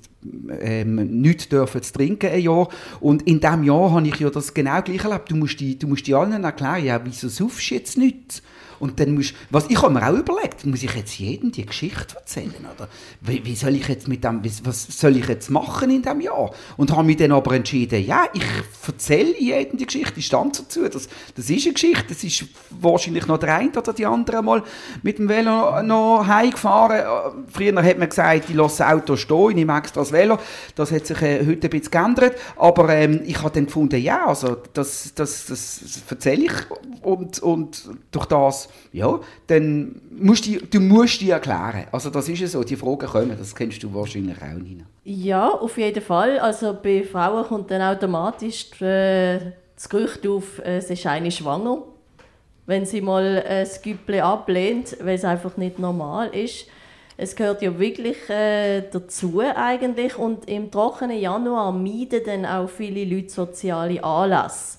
ähm, 0.60 1.20
nichts 1.20 1.48
dürfen 1.48 1.82
zu 1.82 1.92
trinken 1.92 2.30
ein 2.30 2.40
Jahr. 2.40 2.68
Und 3.00 3.22
in 3.22 3.40
diesem 3.40 3.64
Jahr 3.64 3.92
habe 3.92 4.08
ich 4.08 4.18
ja 4.20 4.30
das 4.30 4.54
genau 4.54 4.80
gleich 4.80 5.04
erlebt. 5.04 5.30
Du 5.30 5.36
musst 5.36 5.60
die, 5.60 5.78
du 5.78 5.88
musst 5.88 6.06
die 6.06 6.14
allen 6.14 6.44
erklären, 6.44 6.84
ja, 6.84 7.00
wieso 7.04 7.28
saufst 7.28 7.70
du 7.70 7.74
jetzt 7.74 7.98
nichts? 7.98 8.42
Und 8.78 9.00
dann 9.00 9.14
musst, 9.14 9.34
was 9.50 9.68
ich 9.68 9.80
habe 9.80 9.92
mir 9.92 10.06
auch 10.06 10.14
überlegt, 10.14 10.64
muss 10.66 10.82
ich 10.82 10.94
jetzt 10.94 11.18
jedem 11.18 11.52
die 11.52 11.66
Geschichte 11.66 12.16
erzählen 12.16 12.54
oder 12.74 12.88
wie, 13.20 13.44
wie 13.44 13.54
soll 13.54 13.74
ich 13.74 13.88
jetzt 13.88 14.08
mit 14.08 14.24
dem, 14.24 14.42
was 14.62 14.86
soll 14.88 15.16
ich 15.16 15.26
jetzt 15.28 15.50
machen 15.50 15.90
in 15.90 16.02
diesem 16.02 16.20
Jahr? 16.20 16.50
Und 16.76 16.92
habe 16.92 17.04
mich 17.04 17.16
dann 17.16 17.32
aber 17.32 17.54
entschieden, 17.54 18.04
ja, 18.04 18.24
ich 18.32 18.42
erzähle 18.86 19.38
jedem 19.38 19.78
die 19.78 19.86
Geschichte, 19.86 20.18
ich 20.18 20.26
stand 20.26 20.58
dazu, 20.58 20.88
das, 20.88 21.08
das 21.34 21.50
ist 21.50 21.64
eine 21.64 21.74
Geschichte, 21.74 22.04
das 22.08 22.24
ist 22.24 22.44
wahrscheinlich 22.70 23.26
noch 23.26 23.38
der 23.38 23.56
eine 23.56 23.70
oder 23.70 23.92
die 23.92 24.06
andere 24.06 24.42
mal 24.42 24.62
mit 25.02 25.18
dem 25.18 25.28
Velo 25.28 25.82
noch 25.82 26.26
heimgefahren. 26.26 27.44
Früher 27.48 27.82
hat 27.82 27.98
man 27.98 28.08
gesagt, 28.08 28.48
ich 28.48 28.54
lasse 28.54 28.78
das 28.78 28.92
Auto 28.92 29.16
stehen, 29.16 29.50
ich 29.50 29.54
nehme 29.56 29.76
extra 29.76 30.00
das 30.00 30.12
Velo, 30.12 30.38
das 30.74 30.92
hat 30.92 31.06
sich 31.06 31.20
äh, 31.22 31.44
heute 31.46 31.66
ein 31.66 31.70
bisschen 31.70 31.90
geändert, 31.90 32.36
aber 32.56 32.88
ähm, 32.90 33.20
ich 33.24 33.38
habe 33.38 33.50
dann 33.50 33.66
gefunden, 33.66 34.00
ja, 34.00 34.26
also 34.26 34.56
das, 34.72 35.12
das, 35.14 35.46
das, 35.46 35.80
das 35.80 36.02
erzähle 36.08 36.44
ich 36.44 36.52
und, 37.02 37.38
und 37.40 37.88
durch 38.10 38.26
das 38.26 38.67
ja, 38.92 39.20
dann 39.46 40.00
musst 40.10 40.46
du, 40.46 40.58
du 40.58 40.80
musst 40.80 41.20
die 41.20 41.30
erklären. 41.30 41.86
Also 41.92 42.10
das 42.10 42.28
ist 42.28 42.40
ja 42.40 42.46
so, 42.46 42.62
die 42.64 42.76
Fragen 42.76 43.06
kommen, 43.06 43.36
das 43.38 43.54
kennst 43.54 43.82
du 43.82 43.92
wahrscheinlich 43.94 44.36
auch, 44.38 44.58
Nina. 44.58 44.84
Ja, 45.04 45.48
auf 45.48 45.78
jeden 45.78 46.02
Fall. 46.02 46.38
Also 46.38 46.76
bei 46.82 47.02
Frauen 47.02 47.44
kommt 47.46 47.70
dann 47.70 47.82
automatisch 47.82 48.70
äh, 48.80 49.38
das 49.74 49.88
Gerücht 49.88 50.26
auf, 50.26 50.58
äh, 50.64 50.80
sie 50.80 50.94
ist 50.94 51.06
eine 51.06 51.30
schwanger. 51.30 51.82
Wenn 52.66 52.84
sie 52.84 53.00
mal 53.00 53.42
ein 53.46 53.66
Güppli 53.82 54.20
ablehnt, 54.20 54.96
weil 55.02 55.14
es 55.14 55.24
einfach 55.24 55.56
nicht 55.56 55.78
normal 55.78 56.28
ist. 56.34 56.66
Es 57.16 57.34
gehört 57.34 57.62
ja 57.62 57.76
wirklich 57.78 58.28
äh, 58.28 58.82
dazu 58.92 59.40
eigentlich 59.40 60.16
und 60.16 60.48
im 60.48 60.70
trockenen 60.70 61.18
Januar 61.18 61.72
meiden 61.72 62.22
dann 62.24 62.46
auch 62.46 62.68
viele 62.68 63.04
Leute 63.04 63.30
soziale 63.30 64.04
Anlässe 64.04 64.78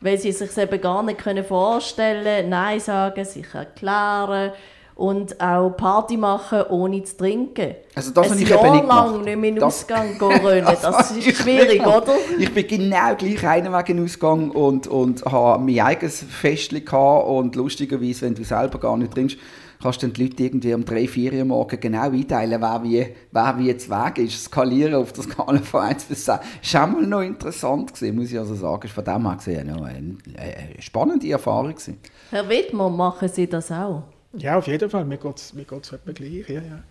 weil 0.00 0.18
sie 0.18 0.32
sich 0.32 0.56
eben 0.56 0.80
gar 0.80 1.02
nicht 1.02 1.20
vorstellen 1.46 2.24
können, 2.24 2.48
Nein 2.50 2.80
sagen, 2.80 3.24
sich 3.24 3.52
erklären 3.52 4.52
und 4.98 5.40
auch 5.40 5.70
Party 5.70 6.16
machen, 6.16 6.62
ohne 6.70 7.04
zu 7.04 7.16
trinken. 7.16 7.76
Also 7.94 8.10
das 8.10 8.32
ein 8.32 8.42
ich 8.42 8.48
Jahr 8.48 8.64
eben 8.64 8.72
nicht 8.74 8.86
lang 8.86 9.06
gemacht. 9.06 9.24
nicht 9.24 9.36
mehr 9.36 9.48
in 9.48 9.54
den 9.54 9.60
das, 9.60 9.82
Ausgang 9.82 10.18
gehen 10.18 10.42
können, 10.42 10.66
das 10.82 11.10
ist 11.12 11.36
schwierig, 11.36 11.86
oder? 11.86 12.14
Ich 12.36 12.52
bin 12.52 12.66
genau 12.66 13.14
gleich 13.14 13.46
einer 13.46 13.78
wegen 13.78 13.96
den 13.98 14.04
Ausgang 14.04 14.50
und, 14.50 14.88
und 14.88 15.24
habe 15.24 15.62
mein 15.62 15.78
eigenes 15.78 16.24
Festchen 16.24 16.84
gehabt 16.84 17.28
und 17.28 17.54
lustigerweise, 17.54 18.22
wenn 18.22 18.34
du 18.34 18.42
selber 18.42 18.80
gar 18.80 18.96
nicht 18.96 19.14
trinkst, 19.14 19.38
kannst 19.82 20.02
du 20.02 20.06
dann 20.06 20.14
die 20.14 20.24
Leute 20.24 20.42
irgendwie 20.42 20.74
um 20.74 20.84
drei, 20.84 21.06
vier 21.06 21.32
Uhr 21.34 21.44
morgen 21.44 21.78
genau 21.80 22.10
einteilen, 22.10 22.60
wer 22.60 22.82
wie, 22.82 23.06
wer 23.30 23.58
wie 23.58 23.66
jetzt 23.66 23.88
weg 23.88 24.18
ist, 24.18 24.44
skalieren 24.44 24.94
auf 24.94 25.12
der 25.12 25.24
Skala 25.24 25.58
von 25.60 25.82
1 25.82 26.04
bis 26.04 26.24
10. 26.24 26.38
Das 26.62 26.74
war 26.74 26.84
auch 26.84 26.92
mal 26.92 27.06
noch 27.06 27.22
interessant, 27.22 27.94
gewesen, 27.94 28.16
muss 28.16 28.32
ich 28.32 28.38
also 28.38 28.54
sagen. 28.54 28.88
Von 28.88 29.04
dem 29.04 29.26
her 29.26 29.36
gesehen 29.36 29.68
ja, 29.68 29.76
eine, 29.76 30.16
eine 30.36 30.82
spannende 30.82 31.30
Erfahrung. 31.30 31.70
Gewesen. 31.70 31.98
Herr 32.30 32.48
Wittmann, 32.48 32.96
machen 32.96 33.28
Sie 33.28 33.46
das 33.46 33.70
auch? 33.70 34.04
Ja, 34.34 34.58
auf 34.58 34.66
jeden 34.66 34.90
Fall. 34.90 35.04
Mir 35.04 35.18
geht 35.18 35.36
es 35.36 35.54
mir 35.54 35.64
geht's 35.64 35.92
etwa 35.92 36.12
gleich. 36.12 36.48
Ja, 36.48 36.60
ja. 36.60 36.82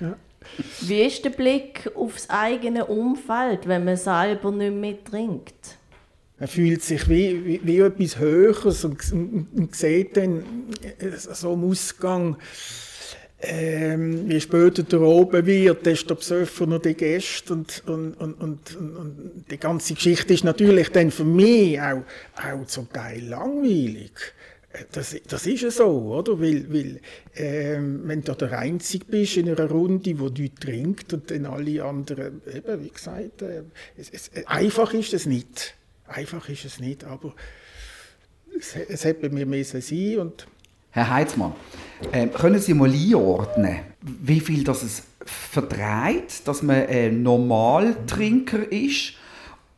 Ja. 0.00 0.16
Wie 0.80 1.02
ist 1.02 1.24
der 1.24 1.30
Blick 1.30 1.90
aufs 1.94 2.28
eigene 2.28 2.84
Umfeld, 2.86 3.66
wenn 3.68 3.84
man 3.84 3.96
selber 3.96 4.50
nicht 4.50 4.74
mehr 4.74 5.04
trinkt? 5.04 5.78
Man 6.42 6.48
fühlt 6.48 6.82
sich 6.82 7.08
wie, 7.08 7.46
wie, 7.46 7.60
wie 7.62 7.78
etwas 7.78 8.18
Höheres 8.18 8.84
und, 8.84 9.12
und, 9.12 9.46
und 9.54 9.76
sieht 9.76 10.16
dann 10.16 10.42
so 11.16 11.52
im 11.52 11.70
Ausgang, 11.70 12.36
ähm, 13.42 14.28
je 14.28 14.40
später 14.40 14.82
der 14.82 15.02
oben 15.02 15.46
wird, 15.46 15.86
desto 15.86 16.16
besoffener 16.16 16.80
die 16.80 16.94
Gäste 16.94 17.52
und, 17.52 17.84
und, 17.86 18.14
und, 18.14 18.40
und, 18.40 18.70
und, 18.74 19.44
die 19.52 19.56
ganze 19.56 19.94
Geschichte 19.94 20.34
ist 20.34 20.42
natürlich 20.42 20.88
dann 20.88 21.12
für 21.12 21.24
mich 21.24 21.80
auch, 21.80 22.02
auch 22.34 22.66
zum 22.66 22.92
Teil 22.92 23.22
langweilig. 23.22 24.10
Das, 24.90 25.14
das 25.28 25.46
ist 25.46 25.62
ja 25.62 25.70
so, 25.70 25.86
oder? 25.86 26.40
Weil, 26.40 26.66
weil 26.72 27.00
ähm, 27.36 28.00
wenn 28.06 28.22
du 28.22 28.34
der 28.34 28.58
Einzige 28.58 29.04
bist 29.04 29.36
in 29.36 29.48
einer 29.48 29.70
Runde, 29.70 30.18
wo 30.18 30.28
du 30.28 30.48
trinkt 30.48 31.12
und 31.12 31.30
dann 31.30 31.46
alle 31.46 31.84
anderen, 31.84 32.42
eben, 32.52 32.82
wie 32.82 32.90
gesagt, 32.90 33.42
äh, 33.42 33.62
es, 33.96 34.10
es, 34.10 34.30
einfach 34.46 34.92
ist 34.92 35.14
es 35.14 35.26
nicht. 35.26 35.76
Einfach 36.12 36.48
ist 36.48 36.64
es 36.64 36.78
nicht, 36.78 37.04
aber 37.04 37.32
es, 38.58 38.76
es 38.76 39.04
hätte 39.04 39.28
bei 39.28 39.34
mir 39.34 39.46
müssen 39.46 39.80
sein 39.80 40.18
und 40.18 40.46
Herr 40.90 41.08
Heizmann, 41.08 41.52
äh, 42.12 42.26
können 42.26 42.60
Sie 42.60 42.74
mal 42.74 42.92
einordnen, 42.92 43.78
wie 44.02 44.40
viel 44.40 44.62
das 44.62 44.82
es 44.82 45.04
vertreibt, 45.24 46.46
dass 46.46 46.62
man 46.62 46.86
ein 46.86 47.22
Normaltrinker 47.22 48.70
ist 48.70 49.14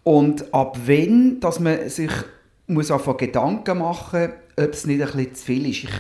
und 0.03 0.53
ab 0.53 0.77
wann, 0.87 1.39
dass 1.39 1.61
man 1.61 1.89
sich 1.89 2.11
muss 2.67 2.91
einfach 2.91 3.17
Gedanken 3.17 3.79
machen 3.79 4.33
ob 4.57 4.73
es 4.73 4.87
nicht 4.87 5.03
ein 5.03 5.07
bisschen 5.07 5.35
zu 5.35 5.45
viel 5.45 5.69
ist. 5.69 5.85
Ich, 5.85 5.91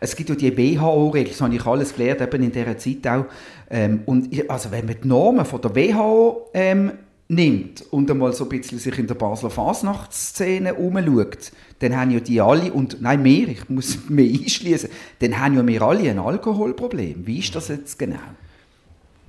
es 0.00 0.16
gibt 0.16 0.28
ja 0.28 0.36
die 0.36 0.56
WHO-Regeln, 0.56 1.32
das 1.32 1.40
habe 1.40 1.54
ich 1.54 1.66
alles 1.66 1.94
gelernt, 1.94 2.20
eben 2.20 2.42
in 2.42 2.52
dieser 2.52 2.78
Zeit 2.78 3.06
auch. 3.06 3.24
Ähm, 3.70 4.02
und 4.06 4.32
ich, 4.32 4.48
also 4.50 4.70
wenn 4.70 4.86
man 4.86 4.96
die 5.02 5.08
Normen 5.08 5.44
von 5.44 5.60
der 5.60 5.74
WHO 5.74 6.50
ähm, 6.54 6.92
nimmt 7.34 7.84
und 7.90 8.10
einmal 8.10 8.32
so 8.32 8.44
ein 8.44 8.50
bisschen 8.50 8.78
sich 8.78 8.98
in 8.98 9.06
der 9.06 9.14
Basler 9.14 9.50
Fasnachtsszene 9.50 10.74
umschaut, 10.74 11.52
dann 11.80 11.96
haben 11.96 12.10
ja 12.10 12.20
die 12.20 12.40
alle, 12.40 12.72
und 12.72 13.00
nein, 13.00 13.22
mehr, 13.22 13.48
ich 13.48 13.68
muss 13.68 13.98
mehr 14.08 14.24
einschließen, 14.24 14.88
dann 15.20 15.38
haben 15.38 15.56
ja 15.56 15.66
wir 15.66 15.82
alle 15.82 16.10
ein 16.10 16.18
Alkoholproblem. 16.18 17.26
Wie 17.26 17.38
ist 17.38 17.54
das 17.54 17.68
jetzt 17.68 17.98
genau? 17.98 18.18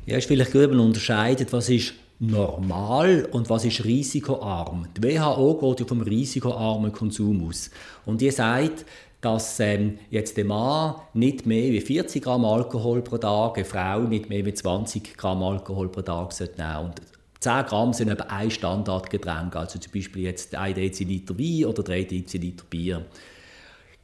Ja, 0.05 0.17
ist 0.17 0.27
vielleicht 0.27 0.51
gut, 0.51 0.69
man 0.69 0.79
unterscheidet, 0.79 1.51
was 1.51 1.69
ist 1.69 1.93
normal 2.19 3.27
und 3.31 3.49
was 3.49 3.65
ist 3.65 3.83
risikoarm. 3.83 4.87
Die 4.95 5.03
WHO 5.03 5.55
geht 5.55 5.79
ja 5.81 5.85
vom 5.85 6.01
risikoarmen 6.01 6.91
Konsum 6.91 7.47
aus. 7.47 7.71
Und 8.05 8.21
ihr 8.21 8.31
sagt, 8.31 8.85
dass 9.21 9.59
ähm, 9.59 9.97
jetzt 10.11 10.37
der 10.37 10.45
Mann 10.45 10.95
nicht 11.13 11.45
mehr 11.47 11.71
wie 11.71 11.81
40 11.81 12.23
Gramm 12.23 12.45
Alkohol 12.45 13.01
pro 13.01 13.17
Tag, 13.17 13.57
eine 13.57 13.65
Frau 13.65 14.01
nicht 14.01 14.29
mehr 14.29 14.45
wie 14.45 14.53
20 14.53 15.17
Gramm 15.17 15.41
Alkohol 15.41 15.89
pro 15.89 16.03
Tag 16.03 16.31
nehmen 16.39 16.93
sollte. 16.93 17.14
10 17.45 17.65
Gramm 17.67 17.93
sind 17.93 18.09
eben 18.09 18.21
ein 18.21 18.49
Standardgetränk, 18.49 19.55
also 19.55 19.77
zum 19.77 19.91
Beispiel 19.91 20.23
jetzt 20.23 20.55
1 20.55 20.75
Deziliter 20.75 21.37
Wein 21.37 21.65
oder 21.65 21.83
3 21.83 22.03
Deziliter 22.03 22.63
Bier. 22.67 23.05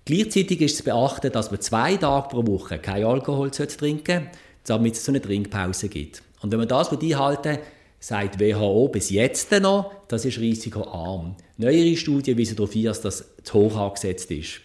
Gleichzeitig 0.06 0.62
ist 0.62 0.78
zu 0.78 0.84
beachten, 0.84 1.32
dass 1.32 1.50
man 1.50 1.60
zwei 1.60 1.98
Tage 1.98 2.30
pro 2.30 2.46
Woche 2.46 2.78
kein 2.78 3.04
Alkohol 3.04 3.50
trinken 3.50 4.06
sollte, 4.06 4.32
damit 4.66 4.94
es 4.94 5.04
so 5.04 5.12
eine 5.12 5.22
Trinkpause 5.22 5.90
gibt. 5.90 6.22
Und 6.42 6.52
wenn 6.52 6.60
man 6.60 6.68
das 6.68 6.92
einhalten 6.92 7.58
sagt 8.00 8.40
WHO 8.40 8.90
bis 8.90 9.10
jetzt 9.10 9.52
noch, 9.60 9.92
das 10.08 10.26
ist 10.26 10.40
risikoarm. 10.40 11.36
Neuere 11.58 11.96
Studien 11.96 12.38
weisen 12.38 12.56
darauf 12.56 12.74
hin, 12.74 12.86
dass 12.86 13.02
das 13.02 13.26
zu 13.44 13.54
hoch 13.54 13.76
angesetzt 13.76 14.30
ist. 14.30 14.62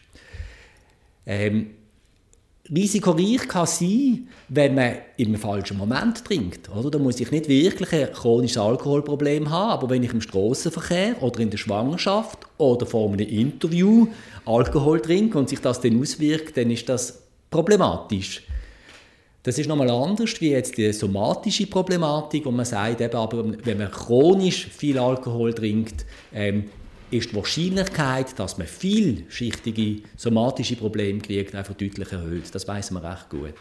Ähm, 1.25 1.71
risikoreich 2.75 3.49
kann 3.49 3.67
sein, 3.67 4.29
wenn 4.49 4.75
man 4.75 4.95
im 5.17 5.35
falschen 5.37 5.79
Moment 5.79 6.25
trinkt. 6.25 6.69
Oder? 6.71 6.91
Da 6.91 6.99
muss 6.99 7.21
ich 7.21 7.31
nicht 7.31 7.49
wirklich 7.49 7.93
ein 7.93 8.13
chronisches 8.13 8.59
Alkoholproblem 8.59 9.51
haben, 9.51 9.71
aber 9.71 9.91
wenn 9.91 10.03
ich 10.03 10.13
im 10.13 10.21
Straßenverkehr 10.21 11.23
oder 11.23 11.41
in 11.41 11.51
der 11.51 11.59
Schwangerschaft 11.59 12.47
oder 12.59 12.87
vor 12.87 13.13
einem 13.13 13.21
Interview 13.21 14.09
Alkohol 14.45 15.01
trinke 15.01 15.39
und 15.39 15.49
sich 15.49 15.61
das 15.61 15.81
dann 15.81 16.01
auswirkt, 16.01 16.57
dann 16.57 16.71
ist 16.71 16.89
das 16.89 17.23
problematisch. 17.51 18.43
Das 19.43 19.59
ist 19.59 19.69
nochmal 19.69 19.91
anders 19.91 20.41
wie 20.41 20.51
jetzt 20.51 20.77
die 20.77 20.93
somatische 20.93 21.69
Problematik, 21.69 22.45
wo 22.47 22.51
man 22.51 22.65
sagt, 22.65 23.01
eben, 23.01 23.15
aber 23.15 23.45
wenn 23.65 23.79
man 23.79 23.91
chronisch 23.93 24.67
viel 24.67 24.99
Alkohol 24.99 25.55
trinkt, 25.55 26.05
ähm, 26.35 26.65
ist 27.11 27.31
die 27.31 27.37
Wahrscheinlichkeit, 27.37 28.39
dass 28.39 28.59
man 28.59 28.67
vielschichtige 28.67 30.03
somatische 30.17 30.77
Probleme 30.77 31.21
kriegt, 31.21 31.55
einfach 31.55 31.75
deutlich 31.75 32.13
erhöht. 32.13 32.55
Das 32.55 32.67
weiß 32.67 32.91
man 32.91 33.05
recht 33.05 33.29
gut. 33.31 33.55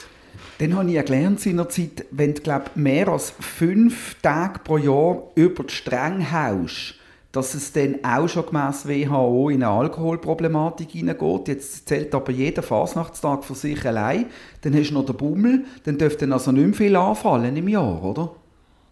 Dann 0.59 0.75
habe 0.75 0.91
ich 0.91 1.05
gelernt 1.05 1.39
seinerzeit, 1.39 2.05
wenn 2.11 2.33
du 2.33 2.41
glaub, 2.41 2.75
mehr 2.75 3.07
als 3.07 3.33
fünf 3.39 4.15
Tage 4.21 4.59
pro 4.59 4.77
Jahr 4.77 5.23
über 5.35 5.63
die 5.63 5.73
Stränge 5.73 6.29
haust, 6.31 6.95
dass 7.31 7.53
es 7.53 7.71
dann 7.73 8.03
auch 8.03 8.27
schon 8.27 8.45
gemäss 8.45 8.87
WHO 8.87 9.49
in 9.49 9.63
eine 9.63 9.71
Alkoholproblematik 9.71 10.91
hineingeht. 10.91 11.47
Jetzt 11.49 11.87
zählt 11.87 12.13
aber 12.15 12.31
jeder 12.31 12.63
Fasnachtstag 12.63 13.43
für 13.43 13.55
sich 13.55 13.85
allein. 13.85 14.27
Dann 14.61 14.75
hast 14.75 14.89
du 14.89 14.93
noch 14.93 15.05
den 15.05 15.17
Bummel, 15.17 15.65
dann 15.83 15.97
dürfte 15.97 16.31
also 16.31 16.51
nicht 16.51 16.65
mehr 16.65 16.73
viel 16.73 16.95
anfallen 16.95 17.55
im 17.55 17.67
Jahr, 17.67 18.03
oder? 18.03 18.35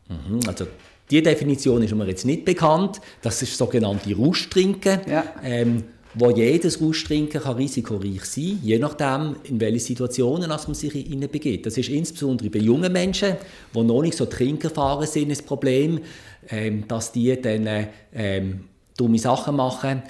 Mhm, 0.10 0.42
also 0.48 0.68
die 1.10 1.22
Definition 1.22 1.84
ist 1.84 1.94
mir 1.94 2.08
jetzt 2.08 2.26
nicht 2.26 2.46
bekannt. 2.46 3.02
Das 3.22 3.42
ist 3.42 3.52
das 3.52 3.58
sogenannte 3.58 4.16
Ruschtrinken. 4.16 5.02
Ja. 5.08 5.26
Ähm, 5.44 5.84
wo 6.16 6.30
jedes 6.30 6.80
Ruschtrinken 6.80 7.42
kann 7.42 7.56
risikoreich 7.56 8.24
sein, 8.26 8.60
je 8.62 8.78
nachdem, 8.78 9.36
in 9.46 9.60
welche 9.60 9.80
Situationen 9.80 10.50
man 10.50 10.60
sich 10.60 11.12
in 11.12 11.22
begeht. 11.22 11.66
Das 11.66 11.78
ist 11.78 11.90
insbesondere 11.90 12.50
bei 12.50 12.60
jungen 12.60 12.92
Menschen, 12.94 13.36
die 13.74 13.84
noch 13.84 14.02
nicht 14.02 14.18
so 14.18 14.26
trinkerfahren 14.26 15.08
sind, 15.08 15.32
das 15.32 15.42
Problem, 15.42 16.00
ähm, 16.50 16.88
dass 16.88 17.12
die 17.12 17.42
dann 17.42 17.88
ähm, 18.14 18.66
dumme 18.96 19.18
Sachen 19.18 19.56
machen. 19.56 20.04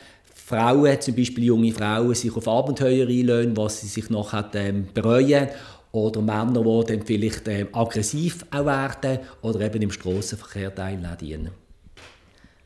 Frauen, 0.46 1.00
zum 1.00 1.16
Beispiel 1.16 1.46
junge 1.46 1.72
Frauen, 1.72 2.14
sich 2.16 2.36
auf 2.36 2.50
Abenteuer 2.50 3.08
einlösen, 3.08 3.56
was 3.56 3.80
sie 3.80 3.88
sich 3.88 4.10
nachher 4.10 4.50
ähm, 4.56 4.88
bereuen 4.94 5.48
oder 5.94 6.22
Männer, 6.22 6.64
die 6.64 6.92
dann 6.92 7.06
vielleicht 7.06 7.48
äh, 7.48 7.68
aggressiv 7.72 8.46
auch 8.52 8.66
werden 8.66 9.20
oder 9.42 9.62
eben 9.62 9.84
im 9.84 9.92
Strassenverkehr 9.92 10.74
teilnehmen. 10.74 11.52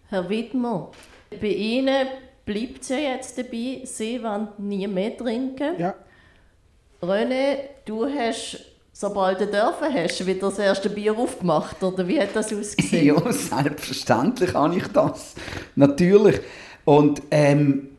Herr 0.10 0.30
Wittmer, 0.30 0.92
bei 1.30 1.48
Ihnen 1.48 2.08
bleibt 2.46 2.82
es 2.82 2.90
ja 2.90 2.98
jetzt 2.98 3.38
dabei, 3.38 3.82
Sie 3.84 4.24
wollen 4.24 4.48
nie 4.58 4.88
mehr 4.88 5.16
trinken. 5.16 5.78
Ja. 5.78 5.94
René, 7.02 7.58
du 7.84 8.06
hast, 8.06 8.60
sobald 8.94 9.42
du 9.42 9.48
dürfen 9.48 9.94
hast, 9.94 10.26
wieder 10.26 10.50
das 10.50 10.60
erste 10.60 10.90
Bier 10.90 11.16
aufgemacht, 11.16 11.84
oder 11.84 12.08
wie 12.08 12.20
hat 12.20 12.34
das 12.34 12.54
ausgesehen? 12.54 13.06
ja, 13.26 13.32
selbstverständlich 13.32 14.54
habe 14.54 14.78
ich 14.78 14.88
das. 14.88 15.36
Natürlich. 15.76 16.40
Und 16.86 17.22
ähm, 17.30 17.97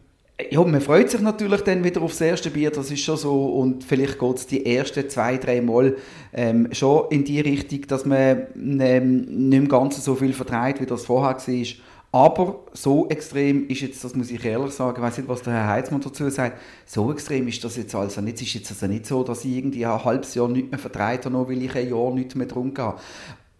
ja, 0.51 0.63
man 0.63 0.81
freut 0.81 1.11
sich 1.11 1.21
natürlich 1.21 1.63
dann 1.63 1.83
wieder 1.83 2.01
aufs 2.01 2.21
erste 2.21 2.51
Bier, 2.51 2.71
das 2.71 2.91
ist 2.91 3.03
schon 3.03 3.17
so. 3.17 3.47
Und 3.47 3.83
vielleicht 3.83 4.19
geht 4.19 4.37
es 4.37 4.47
die 4.47 4.65
ersten 4.65 5.09
zwei, 5.11 5.37
drei 5.37 5.61
Mal 5.61 5.97
ähm, 6.33 6.69
schon 6.73 7.11
in 7.11 7.25
die 7.25 7.41
Richtung, 7.41 7.83
dass 7.89 8.07
man 8.07 8.47
ähm, 8.57 9.49
nicht 9.49 9.59
im 9.59 9.69
Ganzen 9.69 10.01
so 10.01 10.15
viel 10.15 10.33
vertreibt, 10.33 10.81
wie 10.81 10.87
das 10.87 11.07
vorher 11.07 11.37
war. 11.37 11.67
Aber 12.11 12.61
so 12.73 13.09
extrem 13.09 13.69
ist 13.69 13.83
jetzt, 13.83 14.03
das 14.03 14.15
muss 14.15 14.31
ich 14.31 14.43
ehrlich 14.43 14.73
sagen, 14.73 14.97
ich 14.97 15.03
weiß 15.03 15.19
nicht, 15.19 15.29
was 15.29 15.43
der 15.43 15.53
Herr 15.53 15.69
Heizmann 15.69 16.01
dazu 16.01 16.31
sagt, 16.31 16.59
so 16.87 17.13
extrem 17.13 17.49
ist 17.49 17.63
das 17.65 17.77
jetzt 17.77 17.95
also 17.95 18.21
nicht. 18.21 18.37
Es 18.37 18.43
ist 18.43 18.55
jetzt 18.55 18.71
also 18.71 18.87
nicht 18.87 19.07
so, 19.07 19.25
dass 19.25 19.45
ich 19.45 19.57
irgendwie 19.57 19.85
ein 19.85 20.05
halbes 20.05 20.35
Jahr 20.35 20.49
nicht 20.49 20.71
mehr 20.71 20.79
vertreibt 20.79 21.27
habe, 21.27 21.35
nur 21.35 21.49
weil 21.49 21.63
ich 21.63 21.75
ein 21.75 21.91
Jahr 21.91 22.13
nicht 22.13 22.35
mehr 22.35 22.47
getrunken 22.47 22.83
habe. 22.83 23.01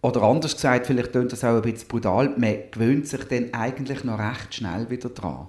Oder 0.01 0.23
anders 0.23 0.55
gesagt, 0.55 0.87
vielleicht 0.87 1.11
klingt 1.11 1.31
das 1.31 1.43
auch 1.43 1.57
ein 1.57 1.61
bisschen 1.61 1.89
brutal, 1.89 2.33
man 2.37 2.55
gewöhnt 2.71 3.05
sich 3.05 3.23
dann 3.25 3.53
eigentlich 3.53 4.05
noch 4.05 4.17
recht 4.17 4.55
schnell 4.55 4.89
wieder 4.89 5.09
dran. 5.09 5.45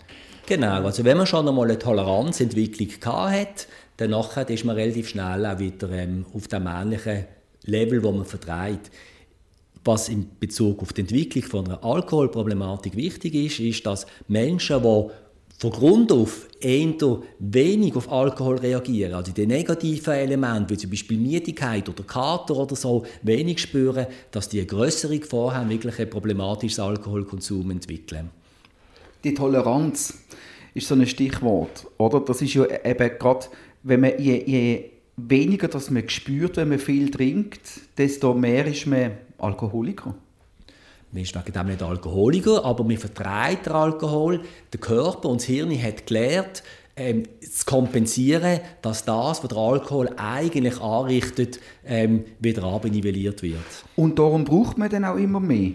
Genau, 0.50 0.82
also 0.82 1.04
wenn 1.04 1.16
man 1.16 1.28
schon 1.28 1.46
einmal 1.46 1.68
eine 1.68 1.78
Toleranzentwicklung 1.78 2.88
hat, 3.04 3.68
dann 3.98 4.12
ist 4.48 4.64
man 4.64 4.74
relativ 4.74 5.10
schnell 5.10 5.46
auch 5.46 5.60
wieder 5.60 5.88
ähm, 5.92 6.26
auf 6.34 6.48
dem 6.48 6.66
ähnlichen 6.66 7.26
Level, 7.66 8.02
wo 8.02 8.10
man 8.10 8.24
vertreibt. 8.24 8.90
Was 9.84 10.08
in 10.08 10.26
Bezug 10.40 10.82
auf 10.82 10.92
die 10.92 11.02
Entwicklung 11.02 11.44
von 11.44 11.66
einer 11.66 11.84
Alkoholproblematik 11.84 12.96
wichtig 12.96 13.36
ist, 13.36 13.60
ist, 13.60 13.86
dass 13.86 14.08
Menschen, 14.26 14.82
die 14.82 15.06
von 15.56 15.70
Grund 15.70 16.10
auf 16.10 16.48
eher 16.60 17.20
wenig 17.38 17.94
auf 17.94 18.10
Alkohol 18.10 18.58
reagieren, 18.58 19.14
also 19.14 19.30
die 19.30 19.46
negativen 19.46 20.14
Elemente, 20.14 20.74
wie 20.74 20.78
zum 20.78 20.90
Beispiel 20.90 21.18
Müdigkeit 21.18 21.88
oder 21.88 22.02
Kater 22.02 22.56
oder 22.56 22.74
so, 22.74 23.04
wenig 23.22 23.60
spüren, 23.60 24.08
dass 24.32 24.48
die 24.48 24.58
eine 24.58 24.66
größere 24.66 25.16
Gefahr 25.16 25.54
haben, 25.54 25.70
wirklich 25.70 25.96
ein 26.00 26.10
problematisches 26.10 26.80
Alkoholkonsum 26.80 27.70
entwickeln. 27.70 28.30
Die 29.24 29.34
Toleranz 29.34 30.14
ist 30.74 30.88
so 30.88 30.94
ein 30.94 31.06
Stichwort, 31.06 31.86
oder? 31.98 32.20
Das 32.20 32.42
ist 32.42 32.54
ja 32.54 32.64
eben 32.84 33.10
gerade, 33.18 33.46
wenn 33.82 34.00
man 34.00 34.18
je, 34.18 34.42
je 34.44 34.90
weniger 35.16 35.68
das 35.68 35.90
man 35.90 36.08
spürt, 36.08 36.56
wenn 36.56 36.68
man 36.68 36.78
viel 36.78 37.10
trinkt, 37.10 37.60
desto 37.98 38.34
mehr 38.34 38.66
ist 38.66 38.86
man 38.86 39.12
Alkoholiker. 39.38 40.14
Man 41.12 41.22
ist 41.22 41.34
wegen 41.34 41.52
dem 41.52 41.66
nicht 41.66 41.82
Alkoholiker, 41.82 42.64
aber 42.64 42.84
man 42.84 42.96
vertreibt 42.96 43.66
den 43.66 43.72
Alkohol. 43.72 44.40
Der 44.72 44.80
Körper 44.80 45.28
und 45.28 45.40
das 45.40 45.46
Hirn 45.46 45.82
hat 45.82 46.06
gelernt, 46.06 46.62
ähm, 46.96 47.24
zu 47.40 47.64
kompensieren, 47.66 48.60
dass 48.82 49.04
das, 49.04 49.42
was 49.42 49.48
der 49.48 49.58
Alkohol 49.58 50.10
eigentlich 50.16 50.80
anrichtet, 50.80 51.58
ähm, 51.84 52.24
wieder 52.38 52.62
abnivelliert 52.64 53.42
wird. 53.42 53.58
Und 53.96 54.18
darum 54.18 54.44
braucht 54.44 54.78
man 54.78 54.88
dann 54.88 55.04
auch 55.04 55.16
immer 55.16 55.40
mehr? 55.40 55.72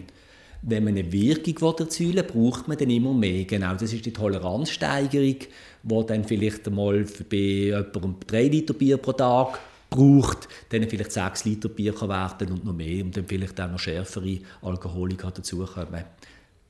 Wenn 0.67 0.83
man 0.83 0.97
eine 0.97 1.11
Wirkung 1.11 1.75
erzielen 1.77 2.15
will, 2.15 2.23
braucht 2.23 2.67
man 2.67 2.77
dann 2.77 2.89
immer 2.89 3.13
mehr. 3.13 3.45
Genau, 3.45 3.73
das 3.73 3.93
ist 3.93 4.05
die 4.05 4.13
Toleranzsteigerung, 4.13 5.37
die 5.83 6.05
dann 6.07 6.23
vielleicht 6.23 6.67
einmal 6.67 7.05
bei 7.29 7.37
jemandem 7.37 8.15
3 8.25 8.47
Liter 8.47 8.73
Bier 8.73 8.97
pro 8.97 9.13
Tag 9.13 9.59
braucht, 9.89 10.47
dann 10.69 10.89
vielleicht 10.89 11.11
6 11.11 11.45
Liter 11.45 11.69
Bier 11.69 11.93
kann 11.93 12.09
werden 12.09 12.51
und 12.51 12.65
noch 12.65 12.73
mehr 12.73 13.03
und 13.03 13.15
dann 13.15 13.25
vielleicht 13.25 13.61
auch 13.61 13.69
noch 13.69 13.77
schärfere 13.77 14.39
Alkoholiker 14.63 15.29
dazukommen. 15.29 16.03